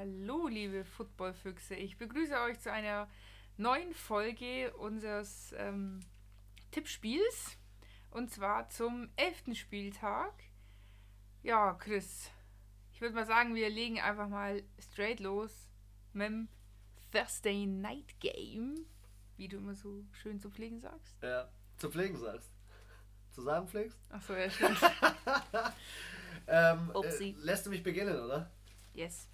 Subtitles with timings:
[0.00, 1.74] Hallo, liebe Footballfüchse.
[1.74, 3.06] Ich begrüße euch zu einer
[3.58, 6.00] neuen Folge unseres ähm,
[6.70, 7.58] Tippspiels.
[8.10, 9.54] Und zwar zum 11.
[9.58, 10.32] Spieltag.
[11.42, 12.30] Ja, Chris,
[12.94, 15.68] ich würde mal sagen, wir legen einfach mal straight los
[16.14, 16.48] mit dem
[17.12, 18.86] Thursday Night Game.
[19.36, 21.22] Wie du immer so schön zu pflegen sagst.
[21.22, 22.50] Ja, zu pflegen sagst.
[23.32, 23.98] Zu sagen pflegst?
[24.08, 24.80] Achso, ja, stimmt.
[26.46, 28.50] ähm, äh, lässt du mich beginnen, oder?
[28.94, 29.28] yes.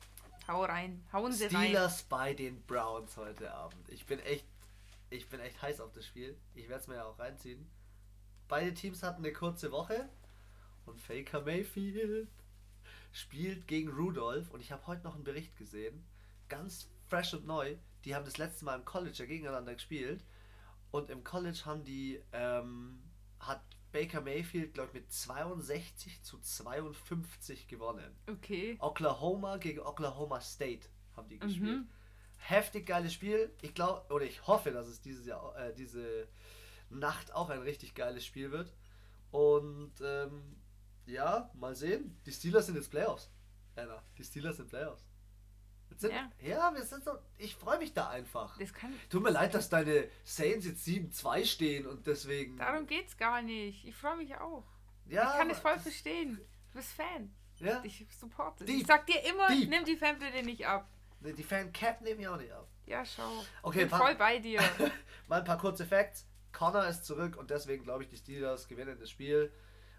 [0.49, 1.05] Hau rein.
[1.13, 1.65] Hauen sie rein.
[1.65, 3.89] Steelers bei den Browns heute Abend.
[3.89, 4.47] Ich bin echt,
[5.11, 6.37] ich bin echt heiß auf das Spiel.
[6.55, 7.67] Ich werde es mir ja auch reinziehen.
[8.47, 10.09] Beide Teams hatten eine kurze Woche
[10.85, 12.29] und Faker Mayfield
[13.13, 16.05] spielt gegen Rudolph und ich habe heute noch einen Bericht gesehen,
[16.49, 17.77] ganz fresh und neu.
[18.05, 20.23] Die haben das letzte Mal im College ja gegeneinander gespielt
[20.93, 23.03] und im College haben die ähm,
[23.41, 23.63] hat
[23.97, 28.15] Baker Mayfield glaube ich mit 62 zu 52 gewonnen.
[28.29, 28.77] Okay.
[28.79, 31.79] Oklahoma gegen Oklahoma State haben die gespielt.
[31.79, 31.89] Mhm.
[32.37, 33.51] Heftig geiles Spiel.
[33.63, 36.29] Ich glaube, oder ich hoffe, dass es dieses Jahr, äh, diese
[36.91, 38.71] Nacht auch ein richtig geiles Spiel wird.
[39.31, 40.57] Und ähm,
[41.07, 42.21] ja, mal sehen.
[42.27, 43.31] Die Steelers sind jetzt Playoffs.
[43.77, 45.07] Anna, die Steelers sind Playoffs.
[45.99, 46.31] Sind, Ja.
[46.41, 46.75] ja.
[46.75, 47.13] wir sind so.
[47.39, 48.59] Ich freue mich da einfach.
[48.59, 48.93] Das kann.
[49.09, 52.57] Tut mir leid, dass deine Saints jetzt 7-2 stehen und deswegen.
[52.59, 53.85] Darum geht's gar nicht.
[53.87, 54.65] Ich freue mich auch.
[55.07, 56.37] ja, ich kann es voll verstehen.
[56.73, 57.35] Du bist Fan.
[57.59, 58.67] Ja, Ich supporte.
[58.67, 58.81] Deep.
[58.83, 59.71] Ich sag dir immer, Deep.
[59.71, 60.87] nimm die Fanbrille nicht ab.
[61.21, 62.69] Nee, die Fan-Cap nehme ich auch nicht ab.
[62.85, 63.43] Ja, schau.
[63.63, 64.61] Okay, bin pa- voll bei dir.
[65.29, 66.27] Mal ein paar kurze Facts.
[66.53, 69.51] Connor ist zurück und deswegen glaube ich, die Steelers gewinnen das Spiel,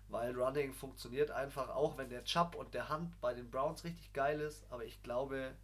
[0.09, 4.13] weil Running funktioniert einfach, auch wenn der Chubb und der Hand bei den Browns richtig
[4.13, 4.65] geil ist.
[4.71, 5.55] Aber ich glaube,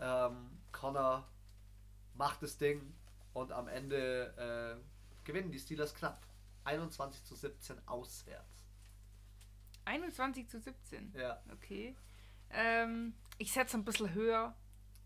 [0.00, 1.26] ähm, Connor
[2.14, 2.94] macht das Ding
[3.32, 6.20] und am Ende äh, gewinnen die Steelers knapp.
[6.64, 8.64] 21 zu 17 auswärts.
[9.84, 11.12] 21 zu 17.
[11.14, 11.42] Ja.
[11.52, 11.94] Okay.
[12.50, 14.56] Ähm, ich setze ein bisschen höher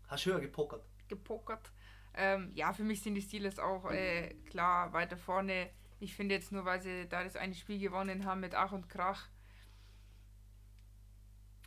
[0.07, 0.85] Hast höher gepokert.
[1.07, 1.71] gepokert.
[2.13, 5.69] Ähm, ja, für mich sind die Steelers auch äh, klar weiter vorne.
[5.99, 8.87] Ich finde jetzt nur, weil sie da das eine Spiel gewonnen haben mit Ach und
[8.89, 9.27] Krach,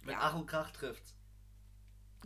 [0.03, 0.21] Wenn Ja.
[0.21, 1.15] Ach und Krach trifft.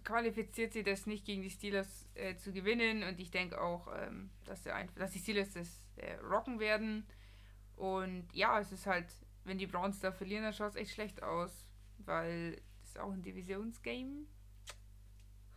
[0.06, 4.30] Qualifiziert sie das nicht gegen die Steelers äh, zu gewinnen und ich denke auch, ähm,
[4.46, 7.04] dass, sie einfach, dass die Steelers das äh, rocken werden
[7.76, 9.06] und ja, es ist halt,
[9.44, 11.66] wenn die Browns da verlieren, dann schaut es echt schlecht aus,
[11.98, 14.26] weil das ist auch ein Divisionsgame,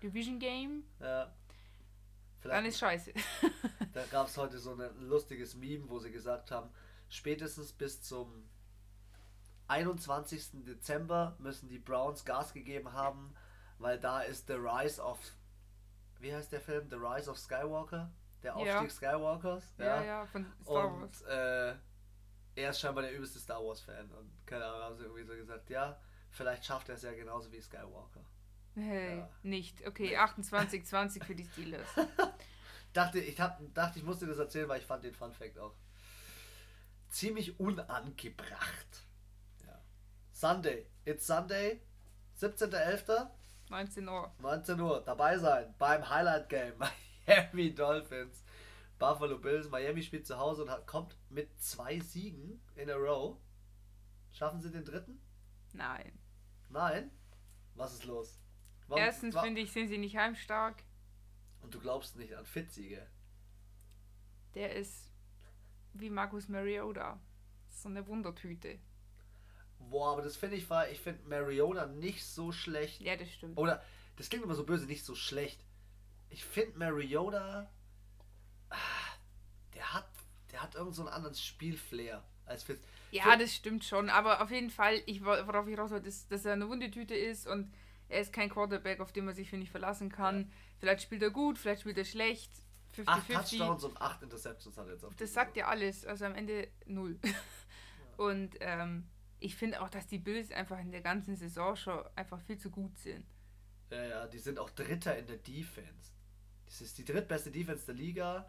[0.02, 1.26] Division Game, Ja.
[1.26, 1.34] dann
[2.42, 3.14] Vielleicht ist scheiße.
[3.94, 6.70] Da gab es heute so ein lustiges Meme, wo sie gesagt haben,
[7.10, 8.48] spätestens bis zum
[9.68, 10.64] 21.
[10.66, 13.34] Dezember müssen die Browns Gas gegeben haben,
[13.80, 15.18] weil da ist The Rise of,
[16.20, 16.88] wie heißt der Film?
[16.90, 18.12] The Rise of Skywalker?
[18.44, 18.80] Der Ja.
[18.80, 19.64] Aufstieg Skywalkers?
[19.78, 21.22] ja, ja, von Star Wars.
[21.22, 21.76] Und äh,
[22.56, 25.34] er ist scheinbar der übelste Star Wars Fan und keine Ahnung, haben sie irgendwie so
[25.34, 26.00] gesagt, ja,
[26.32, 28.24] vielleicht schafft er es ja genauso wie Skywalker.
[28.76, 29.30] Hey, Ja.
[29.44, 29.86] nicht.
[29.88, 30.18] Okay, Nee.
[30.18, 31.88] 28, 20 für die Steelers.
[32.94, 35.76] Dachte, ich hab, dachte, ich musste das erzählen, weil ich fand den Fun Fact auch
[37.10, 39.04] ziemlich unangebracht.
[39.66, 39.80] Ja.
[40.32, 40.88] Sunday.
[41.06, 41.82] It's Sunday.
[42.40, 43.28] 17.11.
[43.70, 44.32] 19 Uhr.
[44.40, 45.02] 19 Uhr.
[45.06, 46.74] Dabei sein beim Highlight Game.
[47.28, 48.44] Miami Dolphins.
[48.98, 49.70] Buffalo Bills.
[49.70, 53.38] Miami spielt zu Hause und hat, kommt mit zwei Siegen in a row.
[54.32, 55.22] Schaffen sie den dritten?
[55.74, 56.18] Nein.
[56.70, 57.12] Nein.
[57.76, 58.40] Was ist los?
[58.88, 60.84] Warum- Erstens wa- finde ich, sind sie nicht heimstark.
[61.62, 63.06] Und du glaubst nicht an Fitzsiege.
[64.56, 65.12] Der ist
[65.94, 67.20] wie Marcus Mariota.
[67.70, 68.80] So eine Wundertüte.
[69.80, 73.02] Boah, aber das finde ich war, ich finde Mariota nicht so schlecht.
[73.02, 73.58] Ja, das stimmt.
[73.58, 73.84] Oder,
[74.18, 75.60] das klingt immer so böse, nicht so schlecht.
[76.30, 77.70] Ich finde Mariota,
[78.70, 78.76] ah,
[79.74, 80.08] der hat,
[80.52, 82.80] der hat irgend so einen anderen Spielflair als Fitz.
[83.12, 84.10] Ja, das stimmt schon.
[84.10, 87.16] Aber auf jeden Fall, ich, wo- worauf ich raus wollte, ist, dass er eine Wundertüte
[87.16, 87.72] ist und
[88.10, 90.52] er ist kein Quarterback, auf den man sich, finde ich, verlassen kann.
[90.80, 92.52] Vielleicht spielt er gut, vielleicht spielt er schlecht.
[93.06, 93.34] Acht 50-50.
[93.58, 96.06] Touchdowns und acht Interceptions hat er jetzt auf Das sagt ja alles.
[96.06, 97.18] Also am Ende null.
[98.18, 99.08] Und ähm,
[99.40, 102.70] ich finde auch, dass die Bills einfach in der ganzen Saison schon einfach viel zu
[102.70, 103.26] gut sind.
[103.90, 106.12] Ja, ja, die sind auch Dritter in der Defense.
[106.66, 108.48] Das ist die drittbeste Defense der Liga.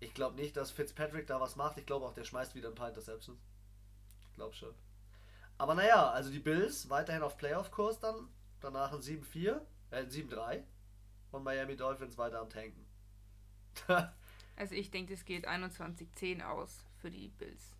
[0.00, 1.78] Ich glaube nicht, dass Fitzpatrick da was macht.
[1.78, 3.38] Ich glaube auch, der schmeißt wieder ein paar Interceptions.
[4.28, 4.74] Ich glaube schon.
[5.58, 8.28] Aber naja, also die Bills weiterhin auf Playoff-Kurs dann.
[8.60, 9.60] Danach ein 7-4,
[9.90, 10.62] äh, ein 7-3.
[11.32, 12.86] Und Miami Dolphins weiter am Tanken.
[14.58, 17.74] Also ich denke, es geht 21-10 aus für die Bills.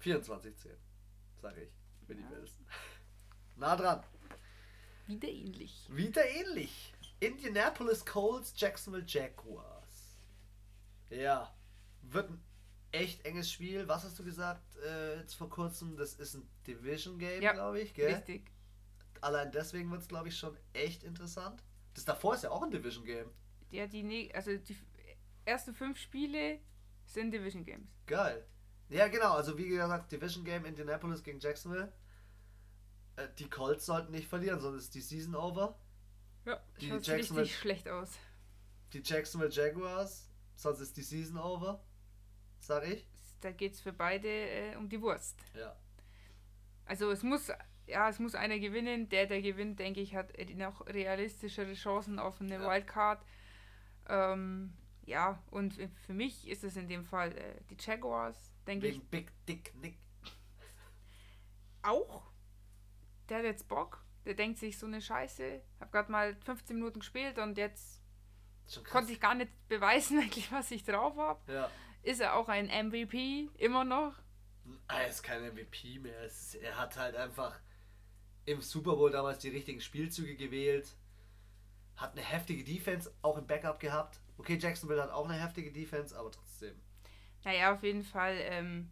[0.00, 0.70] 24-10,
[1.42, 1.70] sage ich,
[2.14, 2.28] die Ja.
[2.28, 2.50] Bills.
[3.56, 4.02] Nah dran.
[5.06, 5.86] Wieder ähnlich.
[5.90, 6.92] Wieder ähnlich.
[7.20, 10.18] Indianapolis Colts, Jacksonville Jaguars.
[11.10, 11.54] Ja,
[12.02, 12.42] wird ein
[12.92, 13.86] echt enges Spiel.
[13.88, 15.96] Was hast du gesagt äh, jetzt vor kurzem?
[15.96, 18.14] Das ist ein Division Game, Ja, glaube ich, gell?
[18.14, 18.50] Richtig.
[19.20, 21.62] Allein deswegen wird es, glaube ich, schon echt interessant.
[21.94, 23.30] Das davor ist ja auch ein Division Game.
[23.70, 24.76] Ja, die, ne- also die
[25.44, 26.58] ersten fünf Spiele
[27.04, 27.88] sind Division Games.
[28.06, 28.46] Geil.
[28.88, 29.32] Ja, genau.
[29.34, 31.92] Also wie gesagt, Division Game Indianapolis gegen Jacksonville.
[33.16, 35.78] Äh, Die Colts sollten nicht verlieren, sonst ist die Season over.
[36.44, 38.18] Ja, Die schaut Jacksonville- richtig schlecht aus.
[38.92, 41.82] Die Jacksonville Jaguars, sonst ist die Season over.
[42.60, 43.06] Sag ich.
[43.40, 45.38] Da geht es für beide äh, um die Wurst.
[45.54, 45.76] Ja.
[46.84, 47.50] Also es muss,
[47.86, 49.08] ja, es muss einer gewinnen.
[49.08, 52.68] Der, der gewinnt, denke ich, hat äh, noch realistischere Chancen auf eine Ja.
[52.70, 53.24] Wildcard.
[54.08, 54.72] Ähm,
[55.04, 55.74] ja, und
[56.06, 59.98] für mich ist es in dem Fall äh, die Jaguars, denke ich, Big Dick Nick.
[61.82, 62.31] auch.
[63.28, 64.04] Der hat jetzt Bock.
[64.24, 65.62] Der denkt sich so eine Scheiße.
[65.80, 68.02] Hab gerade mal 15 Minuten gespielt und jetzt
[68.90, 71.52] konnte ich gar nicht beweisen, eigentlich, was ich drauf habe.
[71.52, 71.70] Ja.
[72.02, 74.14] Ist er auch ein MVP immer noch?
[74.88, 76.24] Er ist kein MVP mehr.
[76.24, 77.58] Ist, er hat halt einfach
[78.44, 80.96] im Super Bowl damals die richtigen Spielzüge gewählt.
[81.96, 84.20] Hat eine heftige Defense auch im Backup gehabt.
[84.38, 86.74] Okay, Jacksonville hat auch eine heftige Defense, aber trotzdem.
[87.44, 88.36] Naja, auf jeden Fall.
[88.38, 88.90] Ähm,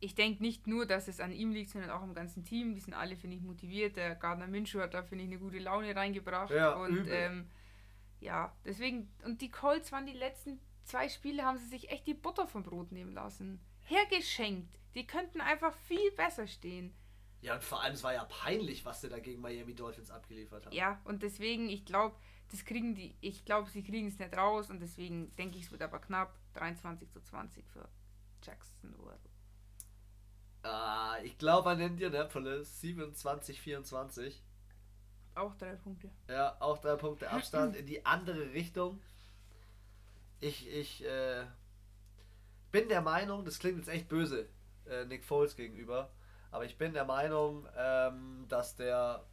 [0.00, 2.74] ich denke nicht nur, dass es an ihm liegt, sondern auch am ganzen Team.
[2.74, 3.96] Die sind alle, finde ich, motiviert.
[3.96, 6.50] Der Gardner Minshew hat da, finde ich, eine gute Laune reingebracht.
[6.50, 7.48] Ja, und ähm,
[8.20, 12.14] ja, deswegen, und die Colts waren die letzten zwei Spiele, haben sie sich echt die
[12.14, 13.60] Butter vom Brot nehmen lassen.
[13.82, 14.78] Hergeschenkt.
[14.94, 16.94] Die könnten einfach viel besser stehen.
[17.40, 20.66] Ja, und vor allem, es war ja peinlich, was sie da gegen Miami Dolphins abgeliefert
[20.66, 20.74] haben.
[20.74, 22.16] Ja, und deswegen, ich glaube,
[22.50, 25.70] das kriegen die, ich glaube, sie kriegen es nicht raus und deswegen denke ich, es
[25.70, 27.88] wird aber knapp 23 zu 20 für
[28.42, 29.18] Jacksonville.
[30.66, 34.42] Ah, ich glaube an Indianapolis 27, 24.
[35.34, 36.10] Auch drei Punkte.
[36.28, 39.00] Ja, auch drei Punkte Abstand in die andere Richtung.
[40.40, 41.44] Ich, ich äh,
[42.72, 44.48] bin der Meinung, das klingt jetzt echt böse
[44.86, 46.10] äh, Nick Foles gegenüber,
[46.50, 49.24] aber ich bin der Meinung, ähm, dass der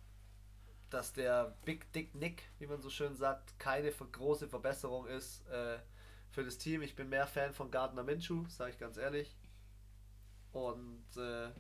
[0.90, 5.80] dass der Big Dick Nick, wie man so schön sagt, keine große Verbesserung ist äh,
[6.30, 6.84] für das Team.
[6.84, 9.36] Ich bin mehr Fan von Gardner Minshew, sage ich ganz ehrlich.
[10.54, 11.52] Und äh,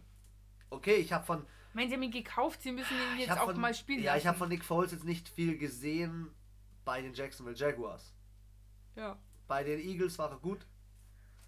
[0.69, 3.37] okay, ich habe von Ich meine, sie haben ihn gekauft, sie müssen ihn ich jetzt
[3.37, 4.19] auch von, mal spielen Ja, lassen.
[4.21, 6.29] ich habe von Nick Foles jetzt nicht viel gesehen
[6.85, 8.13] bei den Jacksonville Jaguars.
[8.95, 9.17] ja.
[9.45, 10.65] Bei den Eagles war er gut.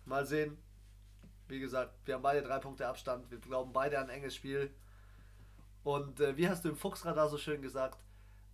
[0.04, 0.58] Mal sehen.
[1.48, 3.32] Wie gesagt, wir haben beide drei Punkte Abstand.
[3.32, 4.76] Wir glauben beide an ein enges Spiel.
[5.84, 8.04] Und äh, wie hast du im Fuchsradar so schön gesagt,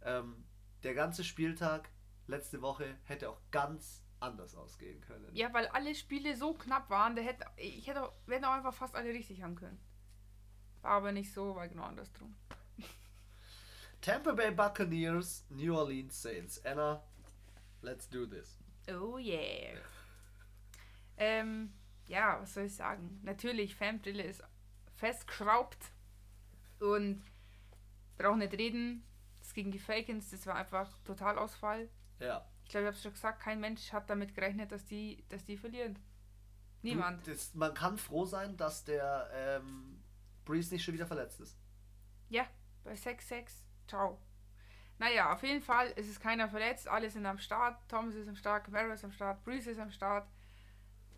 [0.03, 0.43] ähm,
[0.83, 1.89] der ganze Spieltag
[2.27, 5.27] letzte Woche hätte auch ganz anders ausgehen können.
[5.33, 8.53] ja, weil alle Spiele so knapp waren, der hätte, ich hätte auch, wir hätten auch
[8.53, 9.79] einfach fast alle richtig haben können.
[10.81, 12.35] War aber nicht so, war genau andersrum.
[14.01, 16.63] Tampa Bay Buccaneers, New Orleans Saints.
[16.65, 17.03] Anna,
[17.81, 18.59] let's do this.
[18.87, 19.77] Oh yeah.
[21.17, 21.73] Ähm,
[22.07, 23.19] ja, was soll ich sagen?
[23.23, 24.43] Natürlich, Fanbrille ist
[24.95, 25.77] festgeschraubt
[26.79, 27.23] und
[28.17, 29.03] braucht nicht reden.
[29.39, 31.89] Das gegen die Falcons, das war einfach Totalausfall.
[32.19, 32.45] Ja.
[32.71, 35.43] Ich glaube, ich habe es schon gesagt, kein Mensch hat damit gerechnet, dass die, dass
[35.43, 35.99] die verlieren.
[36.81, 37.27] Niemand.
[37.27, 40.01] Du, das, man kann froh sein, dass der ähm,
[40.45, 41.57] Breeze nicht schon wieder verletzt ist.
[42.29, 42.47] Ja,
[42.85, 43.49] bei 6-6.
[43.89, 44.21] Ciao.
[44.99, 46.87] Naja, auf jeden Fall ist es keiner verletzt.
[46.87, 47.77] Alle sind am Start.
[47.89, 50.29] Thomas ist am Start, Camara ist am Start, Breeze ist am Start.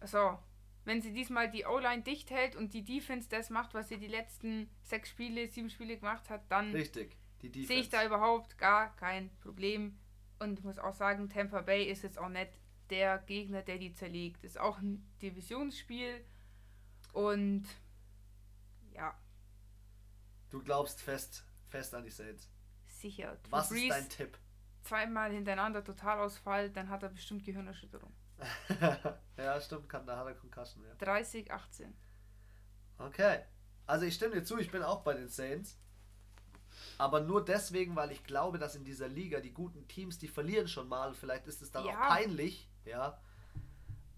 [0.05, 0.39] So,
[0.85, 4.07] wenn sie diesmal die O-Line dicht hält und die Defense das macht, was sie die
[4.07, 9.99] letzten sechs Spiele, sieben Spiele gemacht hat, dann sehe ich da überhaupt gar kein Problem.
[10.43, 12.51] Und ich muss auch sagen, Tampa Bay ist jetzt auch nicht
[12.89, 14.43] der Gegner, der die zerlegt.
[14.43, 16.23] Ist auch ein Divisionsspiel.
[17.13, 17.65] Und
[18.91, 19.13] ja,
[20.49, 22.47] Du glaubst fest, fest an die Saints.
[22.85, 23.37] sicher.
[23.49, 24.37] Was Breeze- ist dein Tipp?
[24.83, 28.11] zweimal hintereinander Totalausfall, dann hat er bestimmt Gehirnerschütterung.
[29.37, 30.93] ja, stimmt, kann, da hat er Concussion, ja.
[30.95, 31.93] 30, 18.
[32.97, 33.39] Okay.
[33.85, 35.79] Also ich stimme dir zu, ich bin auch bei den Saints.
[36.97, 40.67] Aber nur deswegen, weil ich glaube, dass in dieser Liga die guten Teams, die verlieren
[40.67, 41.13] schon mal.
[41.13, 41.91] Vielleicht ist es dann Ja.
[41.93, 43.19] auch peinlich, ja.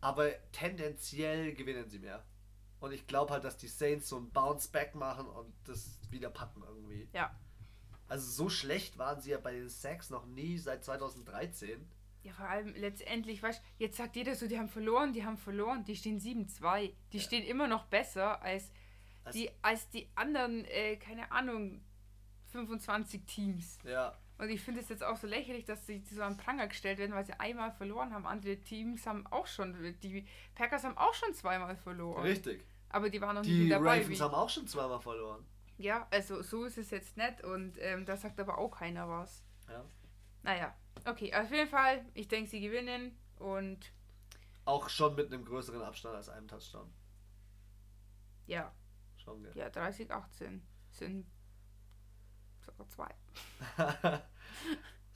[0.02, 2.24] Aber tendenziell gewinnen sie mehr.
[2.80, 6.62] Und ich glaube halt, dass die Saints so ein Bounce-Back machen und das wieder packen
[6.68, 7.08] irgendwie.
[7.14, 7.34] Ja.
[8.08, 11.90] Also so schlecht waren sie ja bei den Sacks noch nie seit 2013.
[12.22, 15.38] Ja, vor allem letztendlich, weißt du, jetzt sagt jeder so, die haben verloren, die haben
[15.38, 16.94] verloren, die stehen 7-2.
[17.12, 17.24] Die Ja.
[17.24, 18.72] stehen immer noch besser als
[19.24, 21.82] Also- die, als die anderen, äh, keine Ahnung,
[22.56, 23.78] 25 Teams.
[23.84, 26.98] Ja, Und ich finde es jetzt auch so lächerlich, dass sie so am Pranger gestellt
[27.00, 28.26] werden, weil sie einmal verloren haben.
[28.26, 32.24] Andere Teams haben auch schon, die Packers haben auch schon zweimal verloren.
[32.24, 32.66] richtig.
[32.90, 34.00] Aber die waren noch nie Die dabei.
[34.00, 35.46] Ravens wie- haben auch schon zweimal verloren.
[35.78, 39.44] Ja, also so ist es jetzt nicht und ähm, da sagt aber auch keiner was.
[39.68, 39.84] Ja.
[40.44, 40.74] Naja,
[41.06, 43.92] okay, auf jeden Fall, ich denke, sie gewinnen und
[44.64, 46.90] Auch schon mit einem größeren Abstand als einem Touchdown.
[48.48, 48.72] ja,
[49.18, 49.52] Schon, gell?
[49.56, 51.26] ja 30, 18 sind
[52.66, 53.14] sogar zwei.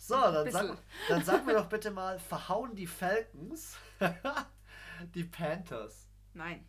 [0.01, 0.77] So, dann sag,
[1.10, 3.77] dann sag mir doch bitte mal, verhauen die Falcons
[5.13, 6.08] die Panthers?
[6.34, 6.65] Nein.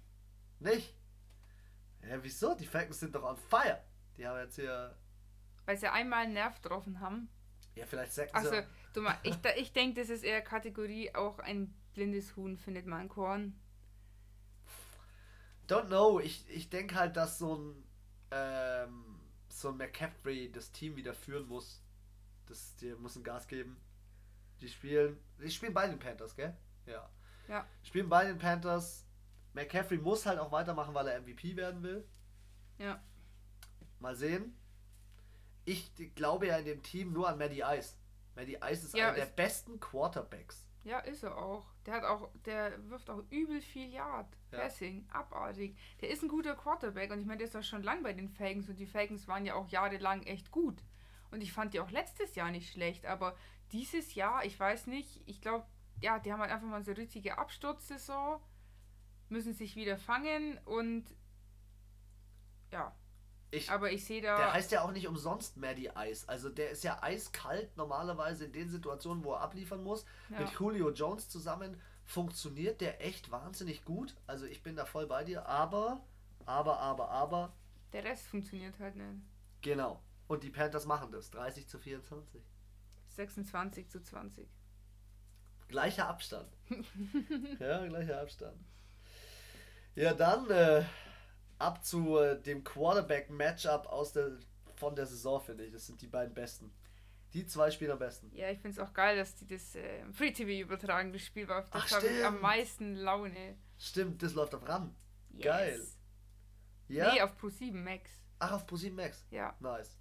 [0.58, 0.94] Nicht?
[2.02, 2.54] Ja, wieso?
[2.54, 3.82] Die Falcons sind doch on fire.
[4.16, 4.96] Die haben jetzt hier.
[5.64, 7.30] Weil sie einmal einen Nerv getroffen haben.
[7.76, 11.72] Ja, vielleicht sacken Also, du mal, ich, ich denke, das ist eher Kategorie, auch ein
[11.94, 13.58] blindes Huhn findet mal ein Korn.
[15.68, 16.18] Don't know.
[16.18, 17.84] Ich, ich denke halt, dass so ein.
[18.32, 19.19] Ähm,
[19.52, 21.83] so ein McCaffrey das Team wieder führen muss.
[22.47, 23.80] Das, die müssen Gas geben.
[24.61, 25.19] Die spielen.
[25.42, 26.57] Die spielen bei den Panthers, gell?
[26.87, 27.09] Ja.
[27.49, 27.66] Ja.
[27.83, 29.07] Spielen bei den Panthers.
[29.52, 32.07] McCaffrey muss halt auch weitermachen, weil er MVP werden will.
[32.78, 33.02] Ja.
[33.99, 34.57] Mal sehen.
[35.64, 37.95] Ich glaube ja in dem Team nur an Maddie Ice.
[38.35, 40.66] Maddie Ice ist Ja, einer der besten Quarterbacks.
[40.85, 41.66] Ja, ist er auch.
[41.87, 44.37] Der hat auch, der wirft auch übel viel Yard.
[44.52, 44.58] Ja.
[44.58, 45.76] Passing, abartig.
[46.00, 48.28] Der ist ein guter Quarterback und ich meine, der ist doch schon lang bei den
[48.28, 50.84] Falcons und die Falcons waren ja auch jahrelang echt gut.
[51.30, 53.37] Und ich fand die auch letztes Jahr nicht schlecht, aber
[53.72, 55.66] dieses Jahr, ich weiß nicht, ich glaube,
[56.00, 58.40] ja, die haben halt einfach mal so eine richtige Absturzsaison,
[59.28, 61.04] müssen sich wieder fangen und
[62.72, 62.94] ja,
[63.52, 64.37] Ich, aber ich sehe da.
[64.37, 66.28] der heißt ja auch nicht umsonst Maddie Ice.
[66.28, 70.04] Also der ist ja eiskalt normalerweise in den Situationen, wo er abliefern muss.
[70.30, 70.40] Ja.
[70.40, 74.14] Mit Julio Jones zusammen funktioniert der echt wahnsinnig gut.
[74.26, 75.47] Also ich bin da voll bei dir.
[75.47, 76.00] Aber,
[76.47, 77.52] aber, aber, aber,
[77.92, 79.21] Der Rest funktioniert halt nicht.
[79.62, 80.00] genau.
[80.28, 81.30] Und die Panthers machen das.
[81.33, 82.40] 30 zu 24.
[83.09, 84.49] 26 zu 20.
[85.66, 86.49] Gleicher Abstand.
[87.59, 88.57] ja, gleicher Abstand.
[89.97, 90.85] Ja, dann äh,
[91.60, 94.38] ab zu äh, dem Quarterback-Matchup aus der
[94.76, 95.72] von der Saison, finde ich.
[95.72, 96.72] Das sind die beiden besten.
[97.34, 98.34] Die zwei spielen am besten.
[98.34, 101.22] Ja, ich finde es auch geil, dass die das äh, im Free TV übertragen, das
[101.22, 101.62] Spiel war.
[101.70, 103.56] Das habe ich am meisten Laune.
[103.78, 104.96] Stimmt, das läuft auf RAN.
[105.30, 105.44] Yes.
[105.44, 105.86] Geil.
[106.88, 107.12] Ja?
[107.12, 108.10] Nee, auf Pro7 Max.
[108.40, 109.24] Ach, auf ProSieben Max.
[109.30, 109.54] Ja.
[109.60, 109.96] Nice.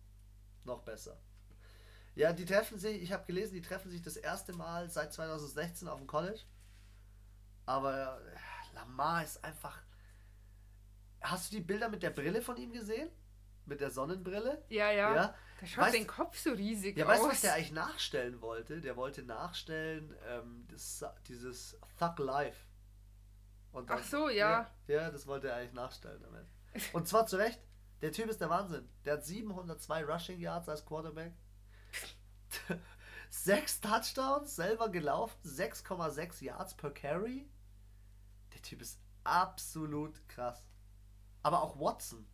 [0.63, 1.19] Noch besser.
[2.15, 5.87] Ja, die treffen sich, ich habe gelesen, die treffen sich das erste Mal seit 2016
[5.87, 6.41] auf dem College.
[7.65, 9.83] Aber äh, Lamar ist einfach.
[11.21, 13.09] Hast du die Bilder mit der Brille von ihm gesehen?
[13.65, 14.63] Mit der Sonnenbrille?
[14.69, 15.13] Ja, ja.
[15.15, 15.35] Ja.
[15.59, 17.11] Da schaut Weißt- den Kopf so riesig Ja, aus.
[17.11, 18.79] weißt du, was der eigentlich nachstellen wollte?
[18.81, 22.65] Der wollte nachstellen, ähm, das, dieses Thug Life.
[23.71, 24.71] Und Ach so, ja.
[24.88, 24.95] ja.
[24.95, 26.47] Ja, das wollte er eigentlich nachstellen damit.
[26.93, 27.59] Und zwar zu Recht.
[28.01, 28.88] Der Typ ist der Wahnsinn.
[29.05, 31.33] Der hat 702 Rushing Yards als Quarterback.
[33.29, 37.47] Sechs Touchdowns, selber gelaufen, 6,6 Yards per Carry.
[38.53, 40.63] Der Typ ist absolut krass.
[41.43, 42.25] Aber auch Watson.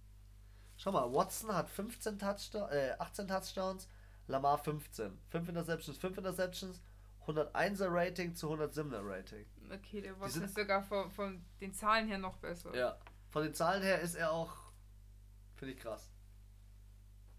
[0.77, 3.87] Schau mal, Watson hat 15 Touchdowns, äh, 18 Touchdowns,
[4.27, 5.17] Lamar 15.
[5.29, 6.81] 5 Interceptions, 5 Interceptions,
[7.25, 9.45] 101er Rating zu 107er Rating.
[9.71, 12.75] Okay, der war sind- sogar von, von den Zahlen her noch besser.
[12.75, 12.97] Ja.
[13.29, 14.53] Von den Zahlen her ist er auch,
[15.55, 16.09] finde ich krass.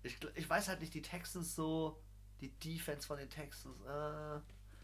[0.02, 2.00] Ich, ich weiß halt nicht, die Texans so,
[2.40, 4.40] die Defense von den Texans, äh,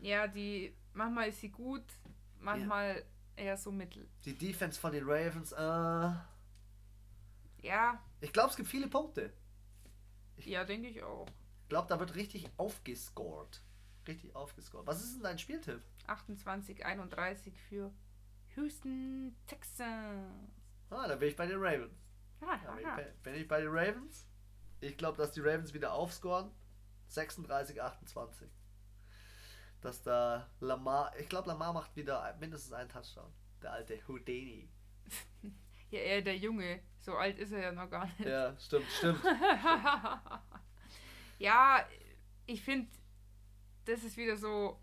[0.07, 1.85] Ja, die, manchmal ist sie gut,
[2.39, 3.05] manchmal
[3.37, 4.09] eher so mittel.
[4.25, 6.11] die Defense von den Ravens, äh,
[7.63, 9.33] Ja, ich glaube, es gibt viele Punkte.
[10.39, 11.27] ja, denke ich auch.
[11.63, 13.63] Ich glaube, da wird richtig aufgescored.
[14.07, 14.87] Richtig aufgescored.
[14.87, 15.81] Was ist denn dein Spieltipp?
[16.09, 17.93] 28, 31 für
[18.57, 20.51] Houston Texans.
[20.91, 21.95] Ah, da bin ich bei den Ravens.
[22.41, 22.99] Ja, bin ja.
[22.99, 24.27] ich, bei- bin ich bei den Ravens.
[24.81, 26.51] Ich glaube, dass die Ravens wieder aufscoren.
[27.07, 28.49] 36, 28.
[29.81, 33.33] Dass da Lamar, ich glaube, Lamar macht wieder mindestens einen Touchdown.
[33.63, 34.69] Der alte Houdini.
[35.91, 36.83] ja, eher der Junge.
[37.03, 38.21] So alt ist er ja noch gar nicht.
[38.21, 39.21] Ja, stimmt, stimmt.
[41.39, 41.85] ja,
[42.47, 42.89] ich finde,
[43.85, 44.81] das ist wieder so.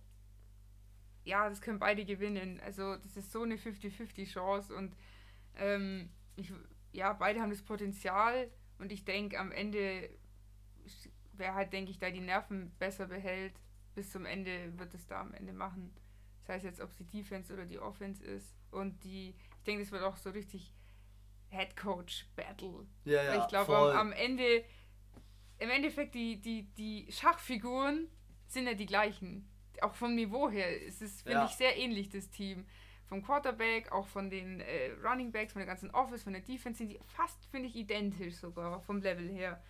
[1.24, 2.60] Ja, das können beide gewinnen.
[2.60, 4.98] Also, das ist so eine 50-50 Chance und
[5.56, 6.52] ähm, ich,
[6.92, 10.10] ja, beide haben das Potenzial und ich denke, am Ende,
[11.34, 13.54] wer halt, denke ich, da die Nerven besser behält,
[13.96, 15.94] bis zum Ende wird es da am Ende machen.
[16.42, 18.58] Das heißt jetzt, ob es die Defense oder die Offense ist.
[18.72, 20.74] Und die, ich denke, das wird auch so richtig
[21.50, 22.86] Head Coach Battle.
[23.06, 24.64] Ja, Weil ja, ich glaube, am, am Ende,
[25.60, 28.08] im Endeffekt, die, die, die Schachfiguren
[28.48, 29.50] sind ja die gleichen.
[29.82, 31.46] Auch vom Niveau her ist es, finde Ja.
[31.46, 32.66] ich, sehr ähnlich, das Team.
[33.08, 36.78] Vom Quarterback, auch von den äh, Running Backs, von der ganzen Office, von der Defense
[36.78, 39.64] sind die fast, finde ich, identisch sogar vom Level her.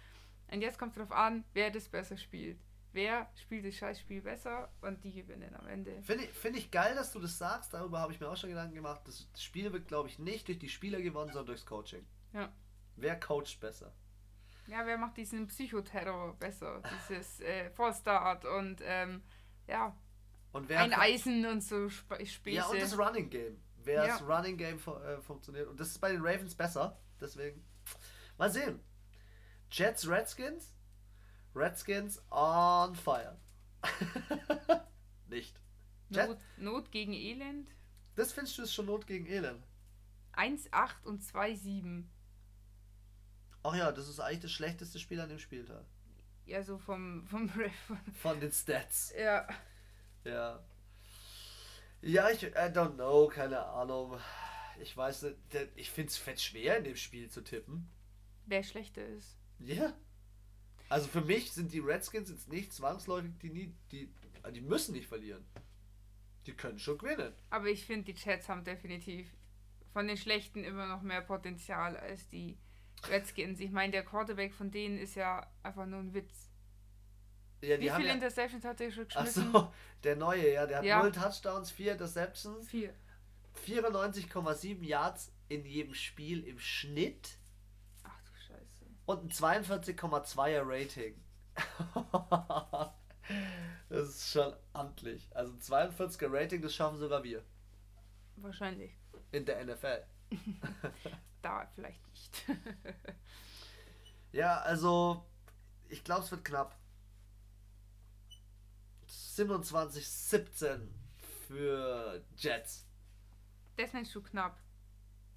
[0.51, 2.59] Und jetzt kommt es darauf an, wer das besser spielt.
[2.91, 6.01] Wer spielt das Scheißspiel besser und die gewinnen am Ende.
[6.01, 7.74] Finde ich, find ich geil, dass du das sagst.
[7.74, 9.01] Darüber habe ich mir auch schon Gedanken gemacht.
[9.05, 12.05] Das Spiel wird, glaube ich, nicht durch die Spieler gewonnen, sondern durchs Coaching.
[12.34, 12.51] Ja.
[12.96, 13.93] Wer coacht besser?
[14.67, 16.81] Ja, wer macht diesen Psychoterror besser?
[17.10, 19.24] Dieses äh, Vollstart und ähm,
[19.67, 19.96] ja,
[20.51, 22.55] Und wer ein Eisen und so Sp Späße.
[22.58, 23.62] Ja, und das Running Game.
[23.77, 24.17] Wer Ja.
[24.17, 25.67] das Running Game fu äh, funktioniert.
[25.67, 27.00] Und das ist bei den Ravens besser.
[27.22, 27.63] Deswegen.
[28.38, 28.79] Mal sehen.
[29.72, 30.74] Jets, Redskins.
[31.55, 33.37] Redskins on fire.
[36.09, 37.69] Jet- Not, Not gegen Elend.
[38.15, 39.63] Das findest du ist schon Not gegen Elend.
[40.33, 42.05] 1,8 und 2,7.
[43.63, 45.85] Ach ja, das ist eigentlich das schlechteste Spiel an dem Spieltag.
[46.45, 47.73] Ja, so vom, vom Ref.
[48.21, 49.13] Von den Stats.
[49.17, 49.47] Ja.
[50.23, 50.63] Ja.
[52.01, 54.17] Ja, ich, I don't know, keine Ahnung.
[54.81, 55.35] Ich weiß nicht,
[55.75, 57.89] ich finde es fett schwer in dem Spiel zu tippen.
[58.45, 59.37] Wer schlechter ist.
[59.59, 59.93] Ja.
[60.89, 64.12] Also für mich sind die Redskins jetzt nicht zwangsläufig, die nie, die,
[64.53, 65.46] die müssen nicht verlieren.
[66.46, 67.34] Die können schon gewinnen.
[67.51, 69.27] Aber ich finde, die Jets haben definitiv
[69.93, 72.58] von den Schlechten immer noch mehr Potenzial als die
[73.08, 73.60] Redskins.
[73.60, 76.50] Ich meine, der Quarterback von denen ist ja einfach nur ein Witz.
[77.62, 79.51] Ja, Wie viele ja, Interceptions hat er schon geschmissen?
[79.51, 79.72] so,
[80.03, 81.03] der neue, ja, der hat Ja.
[81.03, 82.93] null Touchdowns, vier Interceptions, Vier.
[83.67, 87.38] 94,7 Yards in jedem Spiel im Schnitt.
[89.09, 91.19] Und ein 42,2er Rating.
[93.89, 95.27] das ist schon amtlich.
[95.35, 97.43] Also ein 42er Rating, das schaffen sogar wir
[98.35, 98.91] Wahrscheinlich.
[99.31, 100.03] in der NFL.
[101.41, 102.45] Da vielleicht nicht.
[104.33, 105.25] Ja, also
[105.87, 106.77] ich glaube, es wird knapp.
[109.07, 110.81] 27-17
[111.47, 112.85] für Jets.
[113.77, 114.59] das nennst du knapp.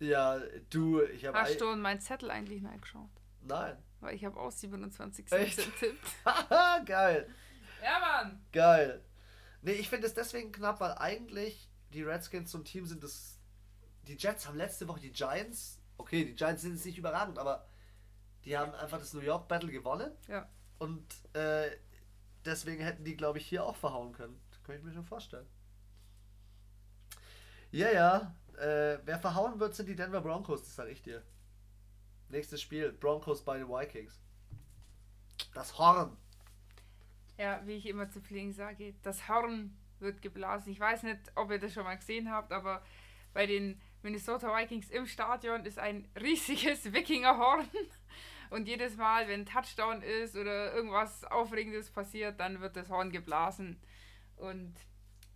[0.00, 3.21] Ja, du, ich habe Hast du in meinen Zettel eigentlich reingeschaut?
[3.42, 3.76] Nein.
[4.00, 5.78] Weil ich habe auch 27 Echt?
[5.78, 6.06] tippt.
[6.24, 7.28] Haha, geil.
[7.82, 8.44] Ja, Mann!
[8.52, 9.04] Geil.
[9.62, 13.38] Nee, ich finde es deswegen knapp, weil eigentlich die Redskins zum Team sind das.
[14.08, 15.80] Die Jets haben letzte Woche die Giants.
[15.96, 17.68] Okay, die Giants sind jetzt nicht überragend, aber
[18.44, 20.10] die haben einfach das New York Battle gewonnen.
[20.26, 20.48] Ja.
[20.78, 21.70] Und äh,
[22.44, 24.40] deswegen hätten die, glaube ich, hier auch verhauen können.
[24.50, 25.46] Das kann ich mir schon vorstellen.
[27.70, 28.36] Ja, ja.
[28.58, 31.22] Äh, wer verhauen wird, sind die Denver Broncos, das sage ich dir.
[32.32, 34.18] Nächstes Spiel: Broncos bei den Vikings.
[35.54, 36.16] Das Horn.
[37.38, 40.72] Ja, wie ich immer zu Pflegen sage, das Horn wird geblasen.
[40.72, 42.82] Ich weiß nicht, ob ihr das schon mal gesehen habt, aber
[43.34, 47.68] bei den Minnesota Vikings im Stadion ist ein riesiges Wikingerhorn.
[48.48, 53.78] Und jedes Mal, wenn Touchdown ist oder irgendwas Aufregendes passiert, dann wird das Horn geblasen.
[54.36, 54.74] Und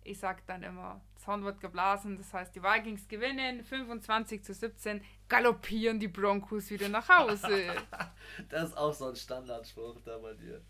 [0.07, 4.53] ich sag dann immer, das Horn wird geblasen, das heißt, die Vikings gewinnen 25 zu
[4.53, 7.47] 17, galoppieren die Broncos wieder nach Hause.
[8.49, 10.61] Das ist auch so ein Standardspruch da bei dir.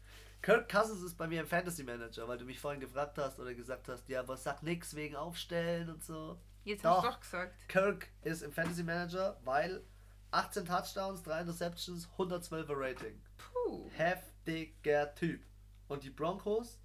[0.42, 3.54] Kirk Cousins ist bei mir im Fantasy Manager, weil du mich vorhin gefragt hast oder
[3.54, 6.40] gesagt hast, ja, was sagt nix wegen Aufstellen und so.
[6.64, 7.14] Jetzt hast du Doch.
[7.14, 7.68] doch gesagt.
[7.68, 9.84] Kirk ist im Fantasy Manager, weil
[10.32, 13.22] 18 Touchdowns, 3 Interceptions, 112er Rating.
[13.38, 13.90] Puh.
[13.96, 15.42] Heftiger Typ.
[15.88, 16.80] Und die Broncos?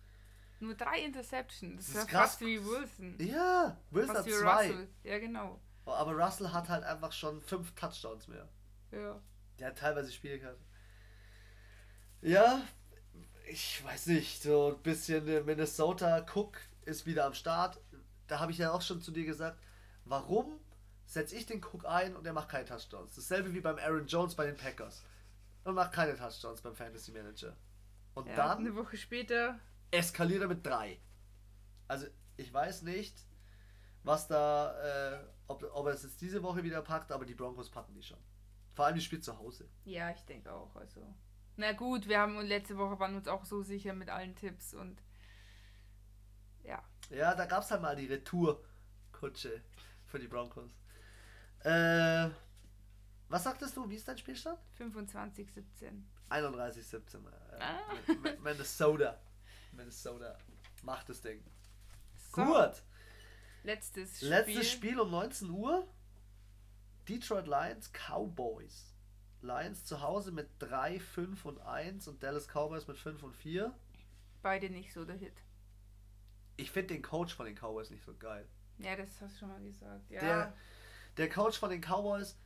[0.63, 1.87] Nur drei Interceptions.
[1.87, 2.31] Das Das ist ja krass.
[2.31, 3.17] fast wie Wilson.
[3.19, 4.67] Ja, Wilson Fast hat zwei.
[4.69, 4.89] Russell.
[5.03, 5.61] Ja, genau.
[5.85, 8.49] Aber Russell hat halt einfach schon 5 Touchdowns mehr.
[8.93, 9.21] Ja.
[9.59, 10.61] Der hat teilweise Spiele gehabt.
[12.21, 12.63] Ja,
[13.49, 17.81] ich weiß nicht, so ein bisschen äh, Minnesota Cook ist wieder am Start.
[18.29, 19.59] Da habe ich ja auch schon zu dir gesagt,
[20.05, 20.61] warum
[21.07, 23.17] setze ich den Cook ein und er macht keine Touchdowns?
[23.17, 25.03] Dasselbe wie beim Aaron Jones bei den Packers.
[25.65, 27.57] Und macht keine Touchdowns beim Fantasy Manager.
[28.15, 28.37] Und ja.
[28.37, 29.59] dann Eine Woche später.
[29.93, 31.01] Eskaliert er mit drei.
[31.87, 33.15] Also ich weiß nicht,
[34.03, 37.71] was da, äh, ob, ob er es jetzt diese Woche wieder packt, aber die Broncos
[37.71, 38.19] packen die schon.
[38.75, 39.69] Vor allem die spielt zu Hause.
[39.85, 40.75] Ja, ich denke auch.
[40.75, 41.07] Also.
[41.57, 45.03] Na gut, wir haben letzte Woche waren uns auch so sicher mit allen Tipps und
[46.65, 46.83] ja.
[47.11, 49.63] Ja, da gab es halt mal die Retour-Kutsche
[50.07, 50.71] für die Broncos.
[51.61, 52.31] Äh,
[53.29, 53.89] was sagtest du?
[53.89, 54.59] Wie ist dein Spielstand?
[54.77, 56.09] 25, 17.
[56.31, 57.27] 31-17.
[57.27, 57.79] Äh, Ah.
[58.09, 59.19] Mi- Mi- Minnesota.
[59.73, 60.37] Minnesota.
[60.83, 61.43] Macht das Ding.
[62.35, 62.83] So, Gut.
[63.63, 64.29] Letztes Spiel.
[64.29, 65.87] Letztes Spiel um 19 Uhr.
[67.09, 68.95] Detroit Lions Cowboys.
[69.41, 73.73] Lions zu Hause mit 3, 5 und 1 und Dallas Cowboys mit 5 und 4.
[74.41, 75.35] Beide nicht so der Hit.
[76.57, 78.47] Ich finde den Coach von den Cowboys nicht so geil.
[78.79, 80.11] Ja, das hast du schon mal gesagt.
[80.11, 80.21] Ja.
[80.21, 80.57] Der-
[81.19, 82.37] Der Coach von den Cowboys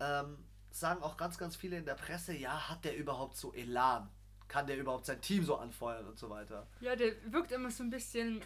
[0.00, 4.08] ähm, sagen auch ganz, ganz viele in der Presse, ja, hat der überhaupt so Elan?
[4.50, 6.66] Kann der überhaupt sein Team so anfeuern und so weiter?
[6.80, 8.40] Ja, der wirkt immer so ein bisschen.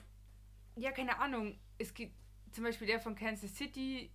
[0.76, 1.58] Ja, keine Ahnung.
[1.78, 2.14] Es gibt
[2.52, 4.10] zum Beispiel der von Kansas City,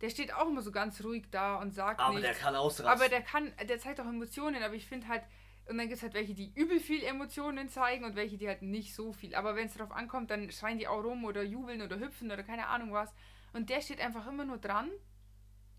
[0.00, 2.26] der steht auch immer so ganz ruhig da und sagt Aber nichts.
[2.26, 2.86] der kann ausrasten.
[2.92, 5.22] aber der kann, der zeigt auch Emotionen, aber ich finde halt,
[5.66, 8.62] und dann gibt es halt welche, die übel viel Emotionen zeigen und welche, die halt
[8.62, 9.34] nicht so viel.
[9.36, 12.42] Aber wenn es darauf ankommt, dann schreien die auch rum oder jubeln oder hüpfen oder
[12.42, 13.14] keine Ahnung was.
[13.52, 14.90] Und der steht einfach immer nur dran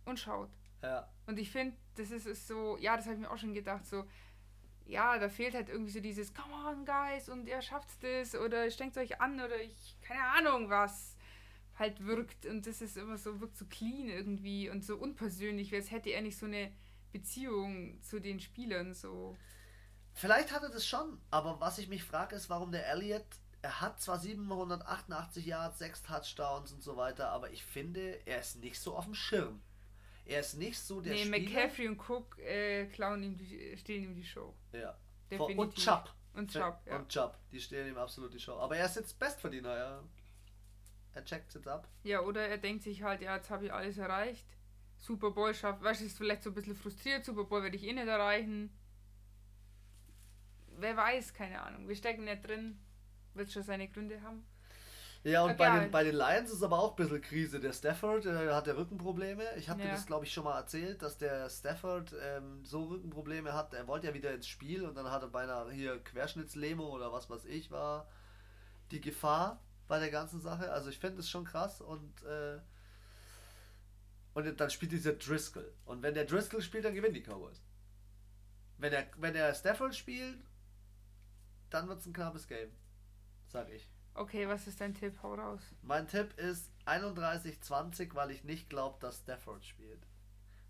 [0.05, 0.49] und schaut.
[0.83, 1.07] ja.
[1.27, 3.85] Und ich finde, das ist, ist so, ja, das habe ich mir auch schon gedacht,
[3.85, 4.05] so,
[4.89, 8.69] ja, da fehlt halt irgendwie so dieses, come on, guys, und ihr schafft das, oder
[8.71, 11.15] strengt euch an, oder ich, keine Ahnung, was
[11.77, 12.45] halt wirkt.
[12.45, 16.21] Und das ist immer so, wirkt so clean irgendwie und so unpersönlich, als hätte er
[16.21, 16.71] nicht so eine
[17.11, 19.37] Beziehung zu den Spielern, so.
[20.13, 23.25] Vielleicht hat er das schon, aber was ich mich frage, ist, warum der Elliott
[23.61, 28.57] er hat zwar 788 Yards, 6 Touchdowns und so weiter, aber ich finde, er ist
[28.57, 29.61] nicht so auf dem Schirm.
[30.29, 31.39] Er ist nicht so der nee, Spieler.
[31.39, 34.53] McCaffrey und Cook äh, klauen ihm die, stehlen ihm die Show.
[34.71, 34.95] Ja.
[35.29, 35.57] Definitiv.
[35.57, 36.13] Und Chubb.
[36.35, 36.97] Und Chubb, ja.
[36.97, 37.35] Und Chubb.
[37.51, 38.53] Die stehlen ihm absolut die Show.
[38.53, 40.03] Aber er ist jetzt Bestverdiener, ja.
[41.15, 41.87] Er checkt jetzt ab.
[42.03, 44.45] Ja, oder er denkt sich halt, ja, jetzt habe ich alles erreicht.
[44.97, 47.25] Super Bowl schafft, weißt du, ist vielleicht so ein bisschen frustriert.
[47.25, 48.69] Super Bowl werde ich eh nicht erreichen.
[50.77, 51.87] Wer weiß, keine Ahnung.
[51.87, 52.79] Wir stecken nicht drin.
[53.33, 54.45] Wird schon seine Gründe haben.
[55.23, 57.59] Ja, und bei den, bei den Lions ist aber auch ein bisschen Krise.
[57.59, 59.43] Der Stafford äh, hat ja Rückenprobleme.
[59.57, 59.93] Ich habe dir Ja.
[59.93, 63.73] das, glaube ich, schon mal erzählt, dass der Stafford ähm, so Rückenprobleme hat.
[63.73, 67.29] Er wollte ja wieder ins Spiel und dann hatte er beinahe hier Querschnittslähmung oder was
[67.29, 68.07] weiß ich war
[68.91, 70.71] die Gefahr bei der ganzen Sache.
[70.71, 72.59] Also ich finde es schon krass und äh,
[74.33, 75.73] und dann spielt dieser Driscoll.
[75.85, 77.61] Und wenn der Driscoll spielt, dann gewinnen die Cowboys.
[78.77, 80.37] Wenn der, wenn der Stafford spielt,
[81.69, 82.71] dann wird es ein knappes Game.
[83.47, 83.89] Sag ich.
[84.19, 85.17] Okay, was ist dein Tipp?
[85.23, 85.61] Hau raus.
[85.81, 90.05] Mein Tipp ist 31-20, weil ich nicht glaube, dass Stafford spielt.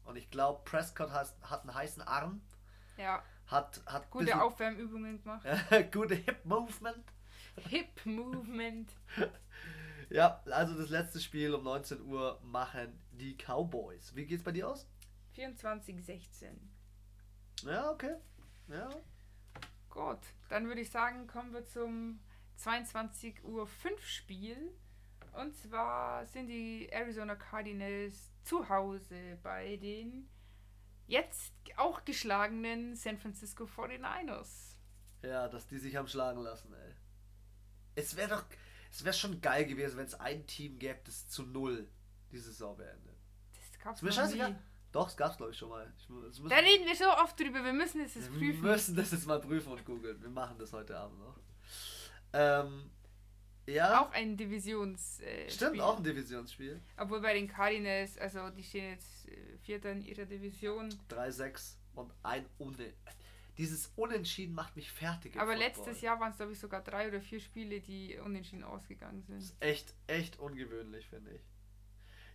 [0.06, 2.42] Und ich glaube, Prescott hat, hat einen heißen Arm,
[2.98, 5.48] Ja, hat, hat gute bisschen- Aufwärmübungen gemacht.
[5.92, 7.04] gute Hip Movement.
[7.70, 8.92] Hip Movement.
[10.12, 14.16] Ja, also das letzte Spiel um 19 Uhr machen die Cowboys.
[14.16, 14.88] Wie geht's bei dir aus?
[15.36, 16.48] 24-16.
[17.64, 18.16] Ja, okay.
[18.70, 18.90] Ja.
[19.92, 20.18] Gut,
[20.50, 22.20] dann würde ich sagen, kommen wir zum
[22.60, 24.58] 22 Uhr 5 Spiel.
[25.34, 30.28] Und zwar sind die Arizona Cardinals zu Hause bei den
[31.08, 34.76] jetzt auch geschlagenen San Francisco 49ers.
[35.22, 36.94] Ja, dass die sich haben schlagen lassen, ey.
[37.96, 38.46] Es wäre doch,
[38.92, 41.88] es wäre schon geil gewesen, wenn es ein Team gäbe, das zu null
[42.32, 43.16] die Saison beendet.
[43.54, 44.60] Das gab's mir scheißegal.
[44.92, 45.92] Doch, es gab's glaube ich schon mal.
[45.98, 46.08] Ich,
[46.50, 48.62] Da reden wir so oft drüber, wir müssen es jetzt wir prüfen.
[48.62, 50.22] müssen das jetzt mal prüfen und googeln.
[50.22, 51.38] Wir machen das heute Abend noch.
[52.34, 52.90] Ähm,
[53.68, 55.20] ja, Auch ein Divisions.
[55.22, 56.82] Äh, stimmt, auch ein Divisionsspiel.
[56.98, 60.90] Obwohl bei den Cardinals, also die stehen jetzt äh, Vierter in ihrer Division.
[61.10, 62.94] 3-6 und ein Une.
[63.58, 65.36] Dieses Unentschieden macht mich fertig.
[65.36, 65.68] Aber Football.
[65.68, 69.38] letztes Jahr waren es, glaube ich, sogar drei oder vier Spiele, die unentschieden ausgegangen sind.
[69.38, 71.42] ist echt, echt ungewöhnlich, finde ich.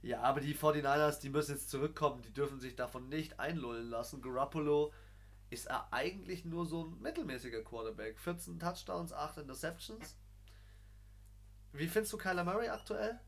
[0.03, 4.21] Ja, aber die 49ers, die müssen jetzt zurückkommen, die dürfen sich davon nicht einlullen lassen.
[4.21, 4.93] Garoppolo
[5.51, 8.19] ist er eigentlich nur so ein mittelmäßiger Quarterback.
[8.19, 10.17] 14 Touchdowns, 8 Interceptions.
[11.73, 13.21] Wie findest du Kyler Murray aktuell?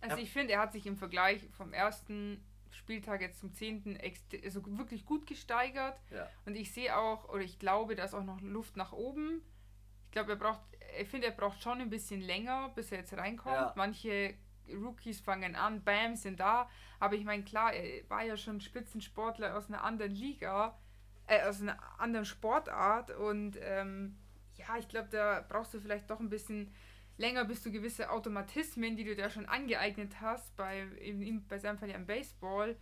[0.00, 3.98] Also ich finde, er hat sich im Vergleich vom ersten Spieltag jetzt zum zehnten
[4.42, 5.98] also wirklich gut gesteigert.
[6.10, 6.28] Ja.
[6.44, 9.42] Und ich sehe auch, oder ich glaube, da ist auch noch Luft nach oben.
[10.06, 10.60] Ich glaube, er braucht,
[10.98, 13.54] ich finde, er braucht schon ein bisschen länger, bis er jetzt reinkommt.
[13.54, 13.72] Ja.
[13.76, 14.34] Manche
[14.68, 16.68] Rookies fangen an, bam, sind da.
[16.98, 20.78] Aber ich meine, klar, er war ja schon Spitzensportler aus einer anderen Liga,
[21.26, 23.10] äh, aus einer anderen Sportart.
[23.10, 24.16] Und ähm,
[24.56, 26.72] ja, ich glaube, da brauchst du vielleicht doch ein bisschen
[27.16, 31.78] länger, bis du gewisse Automatismen, die du da schon angeeignet hast, bei, in, bei seinem
[31.78, 32.76] Fall ja im Baseball,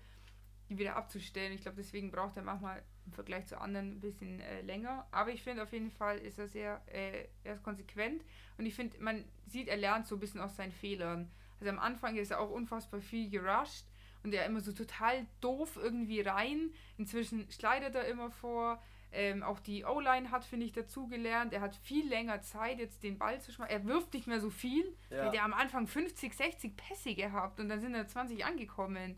[0.68, 1.52] die wieder abzustellen.
[1.52, 5.06] Ich glaube, deswegen braucht er manchmal im Vergleich zu anderen ein bisschen äh, länger.
[5.10, 8.24] Aber ich finde auf jeden Fall ist er sehr, äh, er ist konsequent
[8.56, 11.30] und ich finde, man sieht, er lernt so ein bisschen aus seinen Fehlern.
[11.58, 13.89] Also am Anfang ist er auch unfassbar viel gerusht
[14.22, 16.72] und er immer so total doof irgendwie rein.
[16.98, 18.82] Inzwischen schleudert er immer vor.
[19.12, 21.52] Ähm, auch die O-Line hat, finde ich, dazugelernt.
[21.52, 23.74] Er hat viel länger Zeit, jetzt den Ball zu schmeißen.
[23.74, 24.84] Er wirft nicht mehr so viel.
[25.10, 25.16] Ja.
[25.16, 29.16] Er hat ja am Anfang 50, 60 Pässe gehabt und dann sind er 20 angekommen.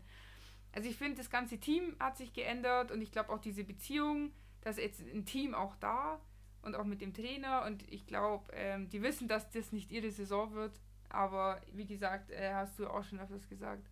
[0.71, 4.31] Also ich finde, das ganze Team hat sich geändert und ich glaube auch diese Beziehung,
[4.61, 6.19] dass jetzt ein Team auch da
[6.63, 10.09] und auch mit dem Trainer und ich glaube, ähm, die wissen, dass das nicht ihre
[10.09, 13.87] Saison wird, aber wie gesagt, äh, hast du auch schon öfters gesagt,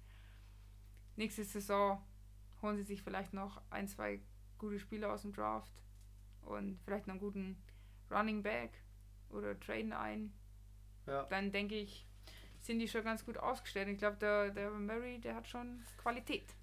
[1.16, 2.04] nächste Saison
[2.62, 4.22] holen sie sich vielleicht noch ein, zwei
[4.58, 5.74] gute Spieler aus dem Draft
[6.44, 7.62] und vielleicht noch einen guten
[8.10, 8.72] Running Back
[9.30, 10.34] oder traden ein.
[11.08, 11.24] Ja.
[11.24, 12.06] Dann denke ich,
[12.60, 13.88] sind die schon ganz gut ausgestellt.
[13.88, 16.54] Ich glaube, der, der Murray, der hat schon Qualität.